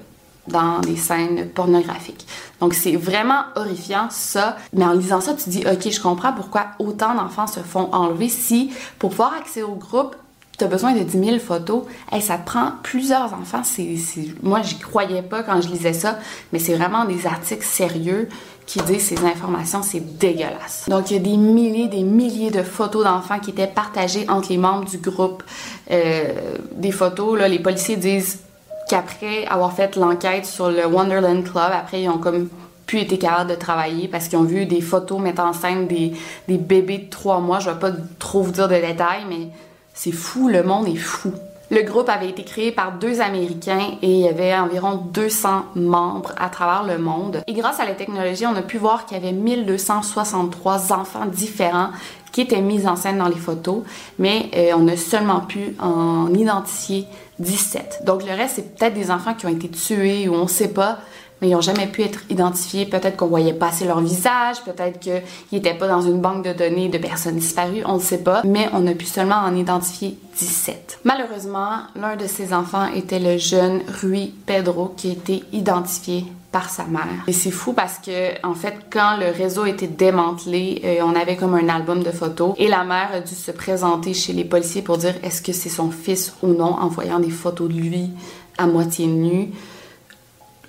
dans 0.48 0.80
des 0.80 0.96
scènes 0.96 1.48
pornographiques. 1.48 2.26
Donc 2.60 2.74
c'est 2.74 2.96
vraiment 2.96 3.44
horrifiant 3.56 4.08
ça, 4.10 4.56
mais 4.72 4.84
en 4.84 4.92
lisant 4.92 5.20
ça, 5.20 5.34
tu 5.34 5.50
dis 5.50 5.64
OK, 5.70 5.90
je 5.90 6.00
comprends 6.00 6.32
pourquoi 6.32 6.66
autant 6.78 7.14
d'enfants 7.14 7.46
se 7.46 7.60
font 7.60 7.88
enlever 7.92 8.28
si 8.28 8.72
pour 8.98 9.10
pouvoir 9.10 9.34
accéder 9.34 9.64
au 9.64 9.74
groupe, 9.74 10.16
tu 10.58 10.64
as 10.64 10.66
besoin 10.66 10.92
de 10.92 11.00
10 11.00 11.24
000 11.24 11.38
photos. 11.38 11.84
et 12.12 12.20
ça 12.20 12.36
prend 12.36 12.72
plusieurs 12.82 13.32
enfants. 13.32 13.62
C'est, 13.62 13.96
moi, 14.42 14.60
j'y 14.62 14.78
croyais 14.78 15.22
pas 15.22 15.42
quand 15.42 15.60
je 15.60 15.68
lisais 15.68 15.92
ça, 15.92 16.18
mais 16.52 16.58
c'est 16.58 16.74
vraiment 16.74 17.04
des 17.04 17.26
articles 17.26 17.64
sérieux 17.64 18.28
qui 18.66 18.80
disent 18.80 19.06
ces 19.06 19.24
informations, 19.24 19.82
c'est 19.82 20.18
dégueulasse. 20.18 20.86
Donc, 20.88 21.10
il 21.10 21.14
y 21.14 21.16
a 21.16 21.22
des 21.22 21.36
milliers, 21.36 21.88
des 21.88 22.02
milliers 22.02 22.50
de 22.50 22.62
photos 22.62 23.04
d'enfants 23.04 23.38
qui 23.38 23.50
étaient 23.50 23.68
partagées 23.68 24.28
entre 24.28 24.50
les 24.50 24.58
membres 24.58 24.84
du 24.84 24.98
groupe. 24.98 25.42
Euh, 25.90 26.56
des 26.74 26.92
photos, 26.92 27.38
là, 27.38 27.48
les 27.48 27.60
policiers 27.60 27.96
disent 27.96 28.40
qu'après 28.88 29.46
avoir 29.46 29.72
fait 29.72 29.96
l'enquête 29.96 30.46
sur 30.46 30.70
le 30.70 30.86
Wonderland 30.86 31.44
Club, 31.44 31.70
après, 31.72 32.02
ils 32.02 32.08
ont 32.08 32.18
comme 32.18 32.48
pu 32.86 32.98
été 32.98 33.18
capables 33.18 33.50
de 33.50 33.54
travailler 33.54 34.08
parce 34.08 34.28
qu'ils 34.28 34.38
ont 34.38 34.44
vu 34.44 34.66
des 34.66 34.80
photos 34.80 35.20
mettant 35.20 35.50
en 35.50 35.52
scène 35.52 35.86
des, 35.86 36.12
des 36.48 36.56
bébés 36.56 36.98
de 36.98 37.10
trois 37.10 37.38
mois. 37.38 37.60
Je 37.60 37.70
vais 37.70 37.78
pas 37.78 37.92
trop 38.18 38.42
vous 38.42 38.50
dire 38.50 38.66
de 38.66 38.74
détails, 38.74 39.24
mais 39.28 39.48
C'est 39.94 40.12
fou, 40.12 40.48
le 40.48 40.62
monde 40.62 40.88
est 40.88 40.96
fou. 40.96 41.32
Le 41.70 41.82
groupe 41.82 42.08
avait 42.08 42.30
été 42.30 42.44
créé 42.44 42.72
par 42.72 42.92
deux 42.92 43.20
Américains 43.20 43.98
et 44.00 44.10
il 44.10 44.20
y 44.20 44.28
avait 44.28 44.54
environ 44.54 45.02
200 45.12 45.66
membres 45.74 46.32
à 46.38 46.48
travers 46.48 46.84
le 46.84 46.96
monde. 47.02 47.42
Et 47.46 47.52
grâce 47.52 47.78
à 47.78 47.84
la 47.84 47.92
technologie, 47.92 48.46
on 48.46 48.56
a 48.56 48.62
pu 48.62 48.78
voir 48.78 49.04
qu'il 49.04 49.18
y 49.18 49.20
avait 49.20 49.32
1263 49.32 50.94
enfants 50.94 51.26
différents 51.26 51.90
qui 52.32 52.40
étaient 52.40 52.62
mis 52.62 52.86
en 52.86 52.96
scène 52.96 53.18
dans 53.18 53.28
les 53.28 53.36
photos, 53.36 53.82
mais 54.18 54.50
euh, 54.56 54.72
on 54.78 54.88
a 54.88 54.96
seulement 54.96 55.40
pu 55.40 55.74
en 55.78 56.32
identifier 56.32 57.06
17. 57.38 58.02
Donc 58.04 58.24
le 58.24 58.32
reste, 58.32 58.56
c'est 58.56 58.74
peut-être 58.74 58.94
des 58.94 59.10
enfants 59.10 59.34
qui 59.34 59.46
ont 59.46 59.50
été 59.50 59.68
tués 59.68 60.28
ou 60.28 60.34
on 60.34 60.44
ne 60.44 60.48
sait 60.48 60.68
pas, 60.68 60.98
mais 61.40 61.48
ils 61.48 61.52
n'ont 61.52 61.60
jamais 61.60 61.86
pu 61.86 62.02
être 62.02 62.20
identifiés. 62.30 62.86
Peut-être 62.86 63.16
qu'on 63.16 63.26
voyait 63.26 63.52
pas 63.52 63.68
assez 63.68 63.84
leur 63.84 64.00
visage, 64.00 64.62
peut-être 64.64 64.98
qu'ils 64.98 65.22
n'étaient 65.52 65.74
pas 65.74 65.88
dans 65.88 66.02
une 66.02 66.20
banque 66.20 66.44
de 66.44 66.52
données 66.52 66.88
de 66.88 66.98
personnes 66.98 67.36
disparues, 67.36 67.82
on 67.84 67.94
ne 67.94 68.00
sait 68.00 68.22
pas, 68.22 68.42
mais 68.44 68.68
on 68.72 68.86
a 68.86 68.92
pu 68.92 69.06
seulement 69.06 69.36
en 69.36 69.54
identifier 69.54 70.18
17. 70.38 71.00
Malheureusement, 71.04 71.78
l'un 71.96 72.16
de 72.16 72.26
ces 72.26 72.52
enfants 72.52 72.86
était 72.94 73.18
le 73.18 73.38
jeune 73.38 73.80
Rui 74.02 74.34
Pedro 74.46 74.94
qui 74.96 75.08
a 75.08 75.12
été 75.12 75.44
identifié 75.52 76.24
par 76.52 76.70
sa 76.70 76.84
mère. 76.84 77.24
Et 77.26 77.32
c'est 77.32 77.50
fou 77.50 77.72
parce 77.72 77.98
que, 77.98 78.46
en 78.46 78.54
fait, 78.54 78.74
quand 78.90 79.18
le 79.18 79.30
réseau 79.30 79.66
était 79.66 79.86
démantelé, 79.86 80.80
euh, 80.84 81.00
on 81.02 81.14
avait 81.14 81.36
comme 81.36 81.54
un 81.54 81.68
album 81.68 82.02
de 82.02 82.10
photos 82.10 82.54
et 82.56 82.68
la 82.68 82.84
mère 82.84 83.10
a 83.12 83.20
dû 83.20 83.34
se 83.34 83.50
présenter 83.50 84.14
chez 84.14 84.32
les 84.32 84.44
policiers 84.44 84.82
pour 84.82 84.96
dire 84.96 85.14
est-ce 85.22 85.42
que 85.42 85.52
c'est 85.52 85.68
son 85.68 85.90
fils 85.90 86.34
ou 86.42 86.48
non 86.48 86.74
en 86.80 86.88
voyant 86.88 87.18
des 87.18 87.30
photos 87.30 87.68
de 87.68 87.74
lui 87.74 88.10
à 88.56 88.66
moitié 88.66 89.06
nu 89.06 89.50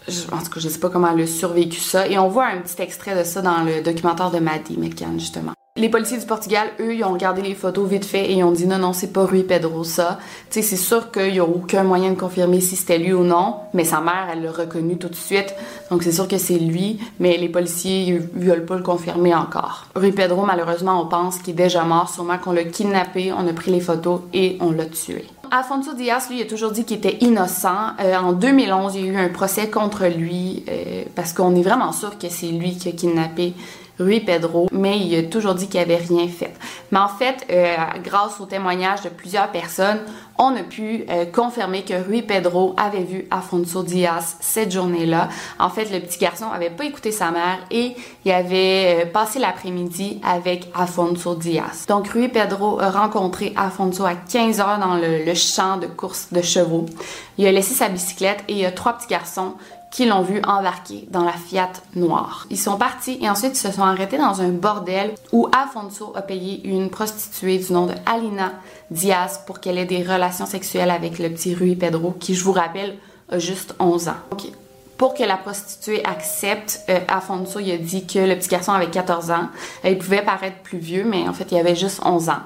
je, 0.07 0.21
en 0.33 0.39
tout 0.39 0.49
cas, 0.51 0.59
je 0.59 0.69
sais 0.69 0.79
pas 0.79 0.89
comment 0.89 1.09
elle 1.13 1.23
a 1.23 1.27
survécu 1.27 1.79
ça. 1.79 2.07
Et 2.07 2.17
on 2.17 2.29
voit 2.29 2.47
un 2.47 2.61
petit 2.61 2.81
extrait 2.81 3.17
de 3.17 3.23
ça 3.23 3.41
dans 3.41 3.63
le 3.63 3.81
documentaire 3.81 4.31
de 4.31 4.39
Maddie 4.39 4.77
McCann, 4.77 5.19
justement. 5.19 5.53
Les 5.79 5.87
policiers 5.87 6.17
du 6.17 6.25
Portugal, 6.25 6.67
eux, 6.81 6.93
ils 6.93 7.05
ont 7.05 7.13
regardé 7.13 7.41
les 7.41 7.55
photos 7.55 7.87
vite 7.87 8.03
fait 8.03 8.29
et 8.29 8.33
ils 8.33 8.43
ont 8.43 8.51
dit 8.51 8.67
non, 8.67 8.79
non, 8.79 8.91
c'est 8.91 9.13
pas 9.13 9.25
Rui 9.25 9.43
Pedro 9.43 9.85
ça. 9.85 10.19
Tu 10.49 10.55
sais, 10.55 10.61
c'est 10.61 10.75
sûr 10.75 11.09
qu'il 11.09 11.33
y 11.33 11.39
a 11.39 11.45
aucun 11.45 11.83
moyen 11.83 12.11
de 12.11 12.19
confirmer 12.19 12.59
si 12.59 12.75
c'était 12.75 12.97
lui 12.97 13.13
ou 13.13 13.23
non, 13.23 13.55
mais 13.73 13.85
sa 13.85 14.01
mère, 14.01 14.27
elle 14.29 14.43
l'a 14.43 14.51
reconnu 14.51 14.97
tout 14.97 15.07
de 15.07 15.15
suite. 15.15 15.55
Donc 15.89 16.03
c'est 16.03 16.11
sûr 16.11 16.27
que 16.27 16.37
c'est 16.37 16.57
lui, 16.57 16.99
mais 17.19 17.37
les 17.37 17.47
policiers, 17.47 18.01
ils 18.01 18.19
veulent 18.19 18.65
pas 18.65 18.75
le 18.75 18.83
confirmer 18.83 19.33
encore. 19.33 19.85
Rui 19.95 20.11
Pedro, 20.11 20.43
malheureusement, 20.43 21.01
on 21.01 21.07
pense 21.07 21.37
qu'il 21.37 21.51
est 21.51 21.63
déjà 21.63 21.85
mort, 21.85 22.09
sûrement 22.09 22.39
qu'on 22.39 22.51
l'a 22.51 22.65
kidnappé, 22.65 23.31
on 23.31 23.47
a 23.47 23.53
pris 23.53 23.71
les 23.71 23.79
photos 23.79 24.19
et 24.33 24.57
on 24.59 24.71
l'a 24.71 24.85
tué. 24.85 25.27
Afonso 25.51 25.93
Diaz, 25.93 26.27
lui, 26.29 26.41
a 26.41 26.45
toujours 26.45 26.71
dit 26.71 26.85
qu'il 26.85 26.97
était 26.97 27.17
innocent. 27.21 27.93
Euh, 27.99 28.15
en 28.15 28.33
2011, 28.33 28.95
il 28.95 29.05
y 29.05 29.09
a 29.09 29.11
eu 29.11 29.17
un 29.17 29.29
procès 29.29 29.69
contre 29.69 30.05
lui 30.05 30.63
euh, 30.69 31.03
parce 31.15 31.33
qu'on 31.33 31.55
est 31.55 31.61
vraiment 31.61 31.91
sûr 31.91 32.17
que 32.17 32.29
c'est 32.29 32.47
lui 32.47 32.77
qui 32.77 32.89
a 32.89 32.91
kidnappé 32.91 33.53
Rui 33.99 34.21
Pedro, 34.21 34.67
mais 34.71 34.97
il 34.99 35.15
a 35.17 35.23
toujours 35.23 35.55
dit 35.55 35.67
qu'il 35.67 35.79
avait 35.79 35.97
rien 35.97 36.27
fait. 36.27 36.53
Mais 36.91 36.99
en 36.99 37.09
fait, 37.09 37.45
euh, 37.51 37.75
grâce 38.03 38.39
au 38.39 38.45
témoignage 38.45 39.01
de 39.01 39.09
plusieurs 39.09 39.51
personnes, 39.51 39.99
on 40.37 40.55
a 40.55 40.63
pu 40.63 41.03
euh, 41.09 41.25
confirmer 41.25 41.83
que 41.83 41.93
Rui 41.93 42.21
Pedro 42.21 42.73
avait 42.77 43.03
vu 43.03 43.27
Afonso 43.29 43.83
Diaz 43.83 44.37
cette 44.39 44.71
journée-là. 44.71 45.27
En 45.59 45.69
fait, 45.69 45.91
le 45.91 45.99
petit 45.99 46.17
garçon 46.17 46.45
avait 46.49 46.69
pas 46.69 46.85
écouté 46.85 47.11
sa 47.11 47.31
mère 47.31 47.59
et 47.71 47.93
il 48.23 48.31
avait 48.31 49.03
euh, 49.03 49.05
passé 49.05 49.39
l'après-midi 49.39 50.21
avec 50.23 50.69
Afonso 50.73 51.35
Diaz. 51.35 51.85
Donc, 51.87 52.07
Rui 52.07 52.29
Pedro 52.29 52.79
a 52.79 52.89
rencontré 52.89 53.53
Afonso 53.57 54.05
à 54.05 54.15
15 54.15 54.61
heures 54.61 54.79
dans 54.79 54.95
le, 54.95 55.25
le 55.25 55.33
champ 55.33 55.77
de 55.77 55.87
course 55.87 56.31
de 56.31 56.41
chevaux. 56.41 56.85
Il 57.37 57.45
a 57.45 57.51
laissé 57.51 57.73
sa 57.73 57.89
bicyclette 57.89 58.43
et 58.47 58.53
il 58.53 58.59
y 58.59 58.65
a 58.65 58.71
trois 58.71 58.93
petits 58.93 59.07
garçons 59.07 59.55
qui 59.91 60.05
l'ont 60.05 60.22
vu 60.22 60.41
embarquer 60.46 61.08
dans 61.10 61.24
la 61.24 61.34
Fiat 61.34 61.72
noire. 61.96 62.46
Ils 62.50 62.60
sont 62.60 62.77
partis 62.77 63.17
et 63.22 63.29
ensuite 63.29 63.53
ils 63.53 63.67
se 63.67 63.72
sont 63.72 63.84
arrêtés 63.84 64.17
dans 64.17 64.41
un 64.41 64.50
bordel 64.50 65.15
où 65.31 65.48
Afonso 65.55 66.13
a 66.15 66.22
payé 66.22 66.62
une 66.67 66.89
prostituée 66.89 67.58
du 67.58 67.74
nom 67.74 67.86
de 67.88 67.93
Alina 68.05 68.53
Diaz 68.91 69.41
pour 69.46 69.60
qu'elle 69.60 69.77
ait 69.77 69.86
des 69.86 70.03
relations 70.03 70.46
sexuelles 70.46 70.91
avec 70.91 71.19
le 71.19 71.29
petit 71.29 71.55
Rui 71.55 71.75
Pedro 71.75 72.12
qui, 72.12 72.36
je 72.36 72.43
vous 72.43 72.51
rappelle, 72.51 72.98
a 73.31 73.39
juste 73.39 73.75
11 73.79 74.10
ans. 74.10 74.15
Pour 74.98 75.13
que 75.13 75.24
la 75.24 75.38
prostituée 75.38 76.05
accepte, 76.05 76.81
euh, 76.89 77.00
Afonso 77.08 77.60
a 77.60 77.77
dit 77.77 78.05
que 78.05 78.19
le 78.19 78.36
petit 78.36 78.50
garçon 78.50 78.74
avait 78.74 78.89
14 78.89 79.31
ans. 79.31 79.48
Il 79.86 79.98
pouvait 79.98 80.24
paraître 80.24 80.58
plus 80.58 80.77
vieux, 80.77 81.05
mais 81.05 81.25
en 81.25 81.31
fait, 81.31 81.48
il 81.51 81.58
avait 81.58 81.75
juste 81.75 82.01
11 82.03 82.27
ans. 82.27 82.41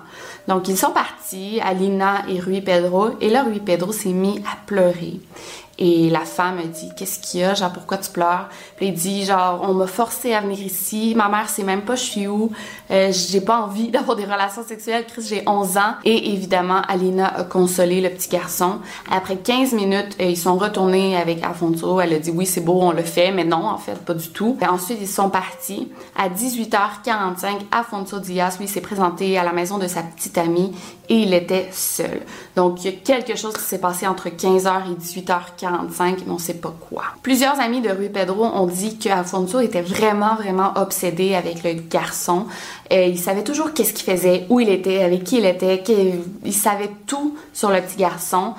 Donc, 0.48 0.68
ils 0.68 0.78
sont 0.78 0.92
partis, 0.92 1.60
Alina 1.64 2.22
et 2.30 2.40
Rui 2.40 2.62
Pedro, 2.62 3.10
et 3.22 3.30
là, 3.30 3.42
Rui 3.42 3.60
Pedro 3.60 3.92
s'est 3.92 4.10
mis 4.10 4.38
à 4.40 4.56
pleurer. 4.68 5.20
Et 5.80 6.10
la 6.10 6.22
femme 6.22 6.60
a 6.60 6.64
dit 6.64 6.92
Qu'est-ce 6.96 7.20
qu'il 7.20 7.40
y 7.40 7.44
a? 7.44 7.56
Genre, 7.56 7.72
pourquoi 7.72 7.98
tu 7.98 8.12
pleures? 8.12 8.48
Puis 8.76 8.88
il 8.88 8.94
dit 8.94 9.26
Genre, 9.26 9.60
on 9.68 9.74
m'a 9.74 9.88
forcé 9.88 10.34
à 10.34 10.42
venir 10.42 10.60
ici. 10.60 11.14
Ma 11.16 11.30
mère 11.30 11.50
sait 11.50 11.64
même 11.64 11.82
pas 11.82 11.96
je 11.96 12.04
suis 12.04 12.28
où. 12.28 12.52
Euh, 12.92 13.12
j'ai 13.12 13.42
pas 13.42 13.62
envie 13.62 13.88
d'avoir 13.92 14.16
des 14.16 14.26
relations 14.26 14.64
sexuelles. 14.64 15.06
Chris, 15.08 15.26
j'ai 15.28 15.44
11 15.48 15.78
ans. 15.78 15.96
Et 16.04 16.34
évidemment, 16.34 16.82
Alina 16.88 17.28
a 17.28 17.44
consolé 17.44 18.02
le 18.02 18.10
petit 18.10 18.30
garçon. 18.30 18.80
Après 19.12 19.38
15 19.38 19.74
minutes, 19.74 20.16
euh, 20.20 20.26
ils 20.26 20.38
sont 20.38 20.58
retournés 20.58 21.18
avec 21.18 21.44
Afonso. 21.44 22.00
Elle 22.00 22.14
a 22.14 22.20
dit 22.20 22.32
Oui, 22.32 22.46
c'est 22.46 22.62
beau, 22.62 22.80
on 22.80 22.92
le 22.92 23.04
fait. 23.04 23.32
Mais 23.32 23.44
non, 23.44 23.66
en 23.66 23.78
fait, 23.78 23.96
pas 23.96 24.14
du 24.14 24.30
tout. 24.30 24.58
Ensuite, 24.68 25.00
ils 25.02 25.08
sont 25.08 25.30
partis. 25.30 25.92
À 26.16 26.30
18h45, 26.30 27.62
Afonso 27.72 28.20
Diaz, 28.20 28.60
lui, 28.60 28.68
s'est 28.68 28.82
présenté 28.82 29.38
à 29.40 29.44
la 29.44 29.54
maison 29.54 29.80
de 29.80 29.88
sa 29.88 30.04
petite 30.04 30.38
amie 30.38 30.72
et 31.10 31.16
il 31.16 31.34
était 31.34 31.70
seul. 31.72 32.22
Donc, 32.56 32.84
il 32.84 32.92
y 32.92 32.96
a 32.96 32.98
quelque 32.98 33.36
chose 33.36 33.54
qui 33.54 33.64
s'est 33.64 33.80
passé 33.80 34.08
entre 34.08 34.30
15h 34.30 34.92
et 34.92 34.96
18h45, 35.64 36.18
mais 36.26 36.32
on 36.32 36.38
sait 36.38 36.54
pas 36.56 36.74
quoi. 36.90 37.04
Plusieurs 37.22 37.60
amis 37.60 37.82
de 37.82 37.90
Rui 37.90 38.10
Pedro 38.10 38.46
ont 38.46 38.68
dit 38.68 38.98
que 38.98 39.10
Afonso 39.10 39.60
était 39.60 39.82
vraiment, 39.82 40.36
vraiment 40.36 40.74
obsédé 40.76 41.36
avec 41.36 41.64
le 41.64 41.74
garçon. 41.74 42.46
Il 42.92 43.18
savait 43.18 43.44
toujours 43.44 43.74
qu'est-ce 43.74 43.94
qu'il 43.94 44.12
faisait, 44.12 44.46
où 44.50 44.60
il 44.60 44.70
était, 44.70 45.04
avec 45.04 45.24
qui 45.24 45.38
il 45.38 45.46
était, 45.46 45.84
il 46.46 46.54
savait 46.54 46.92
tout 47.08 47.36
sur 47.54 47.70
le 47.70 47.82
petit 47.82 47.98
garçon. 47.98 48.54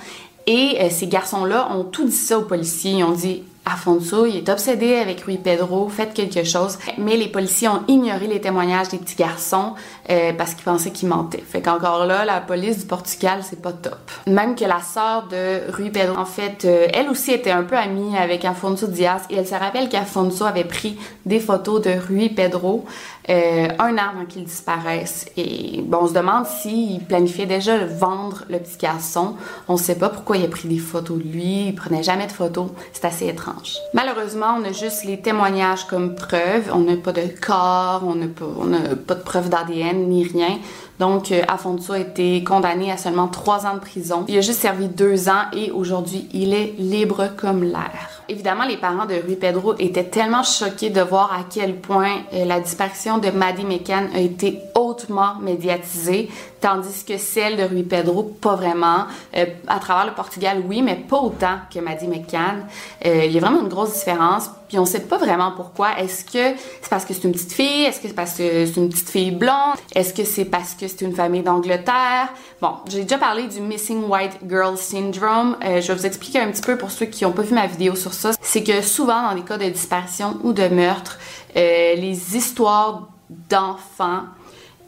Et 0.47 0.79
euh, 0.81 0.89
ces 0.91 1.07
garçons-là 1.07 1.69
ont 1.73 1.85
tout 1.85 2.05
dit 2.05 2.13
ça 2.13 2.39
aux 2.39 2.43
policiers. 2.43 2.93
Ils 2.93 3.05
ont 3.05 3.13
dit 3.13 3.43
Afonso, 3.67 4.27
il 4.27 4.37
est 4.37 4.49
obsédé 4.49 4.97
avec 4.97 5.23
Rui 5.23 5.39
Pedro, 5.39 5.89
faites 5.89 6.13
quelque 6.13 6.45
chose. 6.45 6.79
Mais 6.99 7.17
les 7.17 7.29
policiers 7.29 7.69
ont 7.69 7.83
ignoré 7.89 8.27
les 8.27 8.41
témoignages 8.41 8.89
des 8.89 8.99
petits 8.99 9.17
garçons 9.17 9.75
euh, 10.11 10.33
parce 10.37 10.55
qu'ils 10.55 10.65
pensaient 10.65 10.91
qu'ils 10.91 11.09
mentaient. 11.09 11.43
Fait 11.47 11.63
qu'encore 11.63 12.05
là, 12.05 12.25
la 12.25 12.41
police 12.41 12.79
du 12.79 12.87
Portugal, 12.87 13.41
c'est 13.43 13.63
pas 13.63 13.73
top. 13.73 13.99
Même 14.27 14.55
que 14.55 14.65
la 14.65 14.81
sœur 14.81 15.29
de 15.29 15.73
Rui 15.73 15.91
Pedro, 15.91 16.17
en 16.17 16.27
fait, 16.27 16.65
euh, 16.65 16.89
elle 16.93 17.09
aussi 17.09 17.33
était 17.33 17.51
un 17.51 17.63
peu 17.63 17.77
amie 17.77 18.17
avec 18.17 18.45
Afonso 18.45 18.87
Diaz 18.87 19.23
et 19.31 19.37
elle 19.37 19.47
se 19.47 19.55
rappelle 19.55 19.89
qu'Afonso 19.89 20.45
avait 20.45 20.65
pris 20.65 20.99
des 21.25 21.41
photos 21.41 21.81
de 21.81 21.93
Rui 22.09 22.29
Pedro 22.29 22.85
euh, 23.31 23.69
un 23.79 23.95
an 23.95 24.11
avant 24.13 24.27
qu'il 24.27 24.45
disparaisse. 24.45 25.27
Et 25.37 25.81
bon, 25.83 26.01
on 26.03 26.09
se 26.09 26.13
demande 26.13 26.47
s'il 26.47 27.01
planifiait 27.05 27.47
déjà 27.47 27.85
vendre 27.85 28.45
le 28.51 28.59
petit 28.59 28.77
garçon. 28.77 29.37
On 29.69 29.77
sait 29.77 29.97
pas 29.97 30.11
pourquoi 30.11 30.37
il 30.37 30.45
a 30.45 30.49
pris 30.49 30.69
des 30.69 30.79
photos 30.79 31.19
de 31.19 31.23
lui, 31.23 31.69
il 31.69 31.75
prenait 31.75 32.03
jamais 32.03 32.27
de 32.27 32.33
photos. 32.33 32.69
C'est 32.93 33.05
assez 33.05 33.27
étrange. 33.29 33.77
Malheureusement, 33.95 34.59
on 34.61 34.65
a 34.65 34.73
juste 34.73 35.05
les 35.05 35.21
témoignages 35.21 35.87
comme 35.87 36.15
preuve. 36.15 36.71
On 36.73 36.81
n'a 36.81 36.97
pas 36.97 37.13
de 37.13 37.29
corps, 37.41 38.03
on 38.07 38.15
n'a 38.15 38.27
pas, 38.27 38.97
pas 39.07 39.15
de 39.15 39.23
preuve 39.23 39.49
d'ADN 39.49 40.09
ni 40.09 40.25
rien. 40.25 40.59
Donc, 40.99 41.33
euh, 41.33 41.43
Afonso 41.49 41.93
a 41.93 41.99
été 41.99 42.45
condamné 42.45 42.93
à 42.93 42.97
seulement 42.97 43.29
trois 43.29 43.67
ans 43.67 43.75
de 43.75 43.81
prison. 43.81 44.25
Il 44.29 44.39
a 44.39 44.41
juste 44.41 44.61
servi 44.61 44.89
deux 44.89 45.29
ans 45.29 45.45
et 45.53 45.71
aujourd'hui, 45.71 46.29
il 46.33 46.55
est 46.55 46.75
libre 46.79 47.31
comme 47.37 47.65
l'air. 47.65 48.23
Évidemment, 48.29 48.65
les 48.65 48.77
parents 48.77 49.05
de 49.05 49.15
Rui 49.15 49.37
Pedro 49.37 49.75
étaient 49.79 50.05
tellement 50.05 50.43
choqués 50.43 50.91
de 50.91 51.01
voir 51.01 51.33
à 51.33 51.45
quel 51.53 51.77
point 51.77 52.19
euh, 52.33 52.45
la 52.45 52.61
disparition 52.61 53.19
de 53.19 53.31
Maddie 53.31 53.65
McCann 53.65 54.09
a 54.15 54.21
été 54.21 54.61
hautement 54.75 55.35
médiatisée, 55.43 56.31
tandis 56.61 57.05
que 57.05 57.19
celle 57.19 57.57
de 57.57 57.65
Rui 57.65 57.83
Pedro, 57.83 58.23
pas 58.23 58.55
vraiment. 58.55 59.07
Euh, 59.37 59.47
à 59.67 59.79
travers 59.79 60.07
le 60.07 60.13
Portugal, 60.13 60.63
oui, 60.67 60.81
mais 60.81 60.95
pas 60.95 61.19
autant 61.19 61.59
que 61.73 61.81
Maddie 61.81 62.09
McCann. 62.09 62.67
Il 63.05 63.31
y 63.31 63.37
a 63.37 63.41
vraiment 63.41 63.61
une 63.61 63.69
grosse 63.69 63.95
différence, 63.95 64.49
puis 64.75 64.81
on 64.81 64.87
sait 64.87 65.03
pas 65.03 65.19
vraiment 65.19 65.53
pourquoi. 65.53 66.01
Est-ce 66.01 66.25
que 66.25 66.59
c'est 66.83 66.91
parce 66.91 67.05
que 67.05 67.15
c'est 67.15 67.23
une 67.23 67.31
petite 67.31 67.53
fille? 67.53 67.85
Est-ce 67.85 68.01
que 68.01 68.09
c'est 68.09 68.15
parce 68.15 68.33
que 68.33 68.67
c'est 68.67 68.77
une 68.77 68.89
petite 68.89 69.09
fille 69.09 69.31
blonde? 69.31 69.77
Est-ce 69.95 70.13
que 70.13 70.25
c'est 70.25 70.47
parce 70.47 70.75
que 70.75 70.89
c'est 70.89 71.03
une 71.03 71.15
famille 71.15 71.45
d'Angleterre? 71.45 72.33
Bon, 72.61 72.73
j'ai 72.89 73.03
déjà 73.03 73.19
parlé 73.19 73.47
du 73.47 73.61
Missing 73.61 74.09
White 74.09 74.41
Girl 74.49 74.77
Syndrome. 74.77 75.57
je 75.63 75.87
vais 75.87 75.95
vous 75.95 76.07
expliquer 76.07 76.41
un 76.41 76.51
petit 76.51 76.63
peu 76.63 76.77
pour 76.77 76.91
ceux 76.91 77.07
qui 77.07 77.23
n'ont 77.23 77.31
pas 77.31 77.43
vu 77.43 77.55
ma 77.55 77.69
vidéo 77.69 77.95
sur 77.95 78.13
ça, 78.13 78.33
c'est 78.41 78.65
que 78.65 78.83
souvent 78.83 79.29
dans 79.29 79.35
les 79.35 79.43
cas 79.43 79.59
de 79.59 79.69
disparition 79.69 80.39
ou 80.43 80.53
de 80.53 80.67
meurtre, 80.67 81.21
euh, 81.57 81.95
les 81.95 82.37
histoires 82.37 83.07
d'enfants 83.31 84.25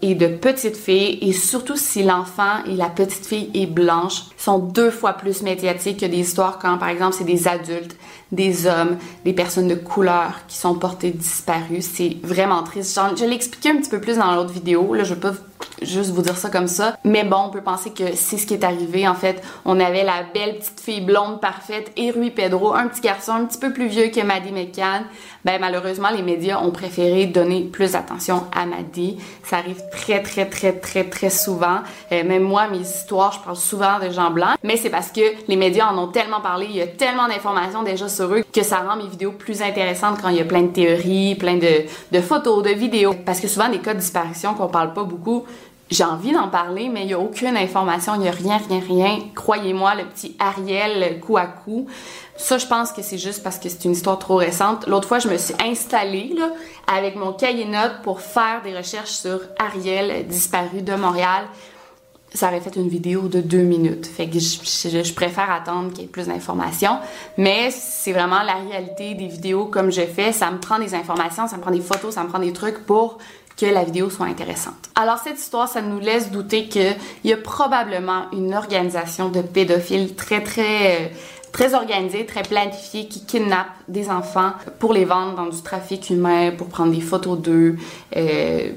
et 0.02 0.14
de 0.14 0.26
petites 0.26 0.76
filles, 0.76 1.18
et 1.22 1.32
surtout 1.32 1.76
si 1.76 2.02
l'enfant 2.02 2.62
et 2.66 2.74
la 2.74 2.88
petite 2.88 3.24
fille 3.24 3.50
est 3.54 3.66
blanche, 3.66 4.24
sont 4.36 4.58
deux 4.58 4.90
fois 4.90 5.14
plus 5.14 5.42
médiatiques 5.42 6.00
que 6.00 6.06
des 6.06 6.18
histoires 6.18 6.58
quand, 6.58 6.76
par 6.78 6.90
exemple, 6.90 7.16
c'est 7.18 7.24
des 7.24 7.48
adultes, 7.48 7.96
des 8.30 8.66
hommes, 8.66 8.98
des 9.24 9.32
personnes 9.32 9.68
de 9.68 9.74
couleur 9.74 10.40
qui 10.48 10.58
sont 10.58 10.74
portées 10.74 11.12
disparues. 11.12 11.80
C'est 11.80 12.18
vraiment 12.22 12.62
triste. 12.62 13.00
Je 13.16 13.24
l'ai 13.24 13.34
expliqué 13.34 13.70
un 13.70 13.76
petit 13.76 13.90
peu 13.90 14.00
plus 14.00 14.18
dans 14.18 14.34
l'autre 14.34 14.52
vidéo. 14.52 14.92
Là, 14.94 15.04
je 15.04 15.14
vais 15.14 15.20
pas 15.20 15.32
juste 15.82 16.10
vous 16.10 16.22
dire 16.22 16.36
ça 16.36 16.50
comme 16.50 16.68
ça. 16.68 16.96
Mais 17.04 17.24
bon, 17.24 17.44
on 17.46 17.50
peut 17.50 17.62
penser 17.62 17.90
que 17.90 18.14
c'est 18.14 18.36
ce 18.36 18.46
qui 18.46 18.54
est 18.54 18.64
arrivé. 18.64 19.06
En 19.08 19.14
fait, 19.14 19.42
on 19.64 19.80
avait 19.80 20.04
la 20.04 20.22
belle 20.34 20.58
petite 20.58 20.80
fille 20.80 21.00
blonde 21.00 21.40
parfaite 21.40 21.92
et 21.96 22.12
Pedro, 22.30 22.74
un 22.74 22.88
petit 22.88 23.00
garçon 23.00 23.32
un 23.32 23.44
petit 23.44 23.58
peu 23.58 23.72
plus 23.72 23.86
vieux 23.86 24.08
que 24.08 24.20
Maddie 24.20 24.52
McCann. 24.52 25.04
Ben 25.44 25.60
malheureusement, 25.60 26.08
les 26.10 26.22
médias 26.22 26.60
ont 26.60 26.70
préféré 26.70 27.26
donner 27.26 27.62
plus 27.62 27.92
d'attention 27.92 28.44
à 28.54 28.66
Maddie. 28.66 29.18
Ça 29.44 29.58
arrive 29.58 29.80
très 29.92 30.22
très 30.22 30.46
très 30.46 30.72
très 30.72 31.04
très 31.04 31.30
souvent. 31.30 31.78
Euh, 32.12 32.24
même 32.24 32.42
moi, 32.42 32.68
mes 32.68 32.80
histoires, 32.80 33.32
je 33.32 33.40
parle 33.40 33.56
souvent 33.56 33.98
de 34.00 34.10
gens 34.10 34.30
blancs, 34.30 34.56
mais 34.64 34.76
c'est 34.76 34.90
parce 34.90 35.10
que 35.10 35.20
les 35.46 35.56
médias 35.56 35.86
en 35.86 35.98
ont 35.98 36.08
tellement 36.08 36.40
parlé, 36.40 36.66
il 36.68 36.76
y 36.76 36.82
a 36.82 36.86
tellement 36.86 37.28
d'informations 37.28 37.82
déjà 37.82 38.08
sur 38.08 38.32
eux 38.34 38.42
que 38.52 38.62
ça 38.62 38.78
rend 38.78 38.96
mes 38.96 39.08
vidéos 39.08 39.32
plus 39.32 39.62
intéressantes 39.62 40.20
quand 40.20 40.28
il 40.30 40.36
y 40.36 40.40
a 40.40 40.44
plein 40.44 40.62
de 40.62 40.72
théories, 40.72 41.36
plein 41.36 41.56
de, 41.56 41.84
de 42.10 42.20
photos, 42.20 42.62
de 42.62 42.70
vidéos. 42.70 43.14
Parce 43.24 43.40
que 43.40 43.48
souvent, 43.48 43.68
des 43.68 43.78
cas 43.78 43.94
de 43.94 44.00
disparition 44.00 44.54
qu'on 44.54 44.68
parle 44.68 44.92
pas 44.94 45.04
beaucoup, 45.04 45.44
j'ai 45.88 46.04
envie 46.04 46.32
d'en 46.32 46.48
parler, 46.48 46.88
mais 46.88 47.02
il 47.02 47.06
n'y 47.06 47.14
a 47.14 47.18
aucune 47.18 47.56
information, 47.56 48.14
il 48.16 48.22
n'y 48.22 48.28
a 48.28 48.32
rien, 48.32 48.58
rien, 48.68 48.80
rien. 48.80 49.18
Croyez-moi, 49.36 49.94
le 49.94 50.04
petit 50.04 50.36
Ariel 50.40 51.20
coup 51.20 51.36
à 51.36 51.46
coup. 51.46 51.86
Ça, 52.36 52.58
je 52.58 52.66
pense 52.66 52.90
que 52.90 53.02
c'est 53.02 53.18
juste 53.18 53.42
parce 53.44 53.58
que 53.58 53.68
c'est 53.68 53.84
une 53.84 53.92
histoire 53.92 54.18
trop 54.18 54.36
récente. 54.36 54.88
L'autre 54.88 55.06
fois, 55.06 55.20
je 55.20 55.28
me 55.28 55.36
suis 55.36 55.54
installée 55.64 56.34
là, 56.36 56.50
avec 56.92 57.14
mon 57.14 57.32
cahier 57.32 57.66
notes 57.66 58.02
pour 58.02 58.20
faire 58.20 58.62
des 58.64 58.76
recherches 58.76 59.10
sur 59.10 59.40
Ariel 59.60 60.26
disparu 60.26 60.82
de 60.82 60.94
Montréal. 60.94 61.44
Ça 62.34 62.48
aurait 62.48 62.60
fait 62.60 62.74
une 62.74 62.88
vidéo 62.88 63.28
de 63.28 63.40
deux 63.40 63.62
minutes. 63.62 64.06
Fait 64.06 64.28
que 64.28 64.40
je, 64.40 64.58
je 65.04 65.14
préfère 65.14 65.50
attendre 65.50 65.90
qu'il 65.92 66.02
y 66.02 66.04
ait 66.04 66.10
plus 66.10 66.26
d'informations. 66.26 66.98
Mais 67.38 67.70
c'est 67.70 68.12
vraiment 68.12 68.42
la 68.42 68.54
réalité 68.54 69.14
des 69.14 69.28
vidéos 69.28 69.66
comme 69.66 69.92
je 69.92 70.02
fais. 70.02 70.32
Ça 70.32 70.50
me 70.50 70.58
prend 70.58 70.80
des 70.80 70.94
informations, 70.94 71.46
ça 71.46 71.56
me 71.56 71.62
prend 71.62 71.70
des 71.70 71.80
photos, 71.80 72.12
ça 72.12 72.24
me 72.24 72.28
prend 72.28 72.40
des 72.40 72.52
trucs 72.52 72.84
pour 72.84 73.18
que 73.56 73.66
la 73.66 73.84
vidéo 73.84 74.10
soit 74.10 74.26
intéressante. 74.26 74.74
Alors 74.94 75.18
cette 75.18 75.38
histoire, 75.38 75.68
ça 75.68 75.80
nous 75.80 75.98
laisse 75.98 76.30
douter 76.30 76.68
qu'il 76.68 76.96
y 77.24 77.32
a 77.32 77.36
probablement 77.36 78.30
une 78.32 78.54
organisation 78.54 79.28
de 79.28 79.40
pédophiles 79.40 80.14
très 80.14 80.42
très 80.42 81.12
très 81.52 81.74
organisée, 81.74 82.26
très 82.26 82.42
planifiée 82.42 83.08
qui 83.08 83.24
kidnappe 83.24 83.68
des 83.88 84.10
enfants 84.10 84.52
pour 84.78 84.92
les 84.92 85.06
vendre 85.06 85.36
dans 85.36 85.46
du 85.46 85.62
trafic 85.62 86.10
humain, 86.10 86.50
pour 86.50 86.66
prendre 86.66 86.92
des 86.92 87.00
photos 87.00 87.38
d'eux. 87.38 87.76
Euh, 88.14 88.72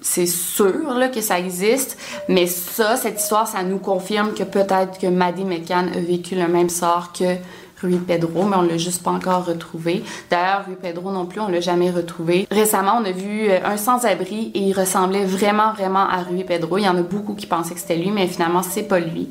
c'est 0.00 0.26
sûr 0.26 0.94
là, 0.94 1.08
que 1.08 1.20
ça 1.20 1.38
existe, 1.38 1.96
mais 2.28 2.46
ça, 2.46 2.96
cette 2.96 3.20
histoire, 3.20 3.46
ça 3.46 3.62
nous 3.62 3.78
confirme 3.78 4.34
que 4.34 4.42
peut-être 4.42 4.98
que 4.98 5.06
Maddie 5.06 5.44
McCann 5.44 5.88
a 5.94 6.00
vécu 6.00 6.34
le 6.34 6.48
même 6.48 6.68
sort 6.68 7.12
que 7.12 7.36
Rui 7.80 7.98
Pedro, 7.98 8.44
mais 8.44 8.56
on 8.56 8.62
l'a 8.62 8.76
juste 8.76 9.02
pas 9.02 9.10
encore 9.10 9.44
retrouvé. 9.44 10.02
D'ailleurs, 10.30 10.64
Rui 10.66 10.76
Pedro 10.80 11.12
non 11.12 11.26
plus, 11.26 11.40
on 11.40 11.48
l'a 11.48 11.60
jamais 11.60 11.90
retrouvé. 11.90 12.46
Récemment, 12.50 12.98
on 13.00 13.04
a 13.04 13.12
vu 13.12 13.48
euh, 13.48 13.58
un 13.64 13.76
sans-abri 13.76 14.50
et 14.54 14.60
il 14.60 14.72
ressemblait 14.72 15.24
vraiment, 15.24 15.72
vraiment 15.72 16.08
à 16.08 16.22
Rui 16.22 16.44
Pedro. 16.44 16.78
Il 16.78 16.84
y 16.84 16.88
en 16.88 16.96
a 16.96 17.02
beaucoup 17.02 17.34
qui 17.34 17.46
pensaient 17.46 17.74
que 17.74 17.80
c'était 17.80 17.96
lui, 17.96 18.10
mais 18.10 18.26
finalement, 18.26 18.62
c'est 18.62 18.82
pas 18.82 19.00
lui. 19.00 19.30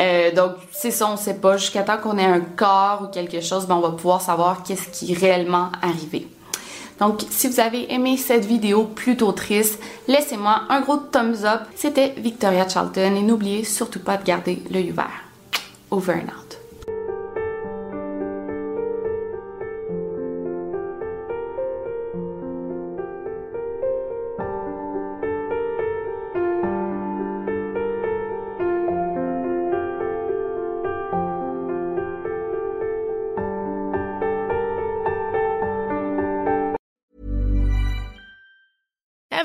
Euh, 0.00 0.32
donc, 0.34 0.52
c'est 0.70 0.90
ça, 0.90 1.08
on 1.10 1.16
sait 1.16 1.34
pas. 1.34 1.56
Jusqu'à 1.56 1.82
temps 1.82 1.98
qu'on 1.98 2.18
ait 2.18 2.24
un 2.24 2.40
corps 2.40 3.02
ou 3.04 3.06
quelque 3.08 3.40
chose, 3.40 3.66
ben, 3.66 3.76
on 3.76 3.80
va 3.80 3.90
pouvoir 3.90 4.20
savoir 4.20 4.62
qu'est-ce 4.62 4.88
qui 4.88 5.12
est 5.12 5.18
réellement 5.18 5.70
arrivé. 5.82 6.28
Donc, 6.98 7.22
si 7.30 7.48
vous 7.48 7.60
avez 7.60 7.92
aimé 7.92 8.16
cette 8.16 8.44
vidéo 8.44 8.84
plutôt 8.84 9.32
triste, 9.32 9.80
laissez-moi 10.08 10.62
un 10.68 10.80
gros 10.80 10.96
thumbs 10.96 11.44
up. 11.44 11.60
C'était 11.76 12.14
Victoria 12.18 12.68
Charlton 12.68 13.14
et 13.16 13.22
n'oubliez 13.22 13.64
surtout 13.64 14.00
pas 14.00 14.16
de 14.16 14.24
garder 14.24 14.62
l'œil 14.70 14.90
ouvert. 14.90 15.22
Over 15.90 16.14
and 16.14 16.28
out. 16.38 16.47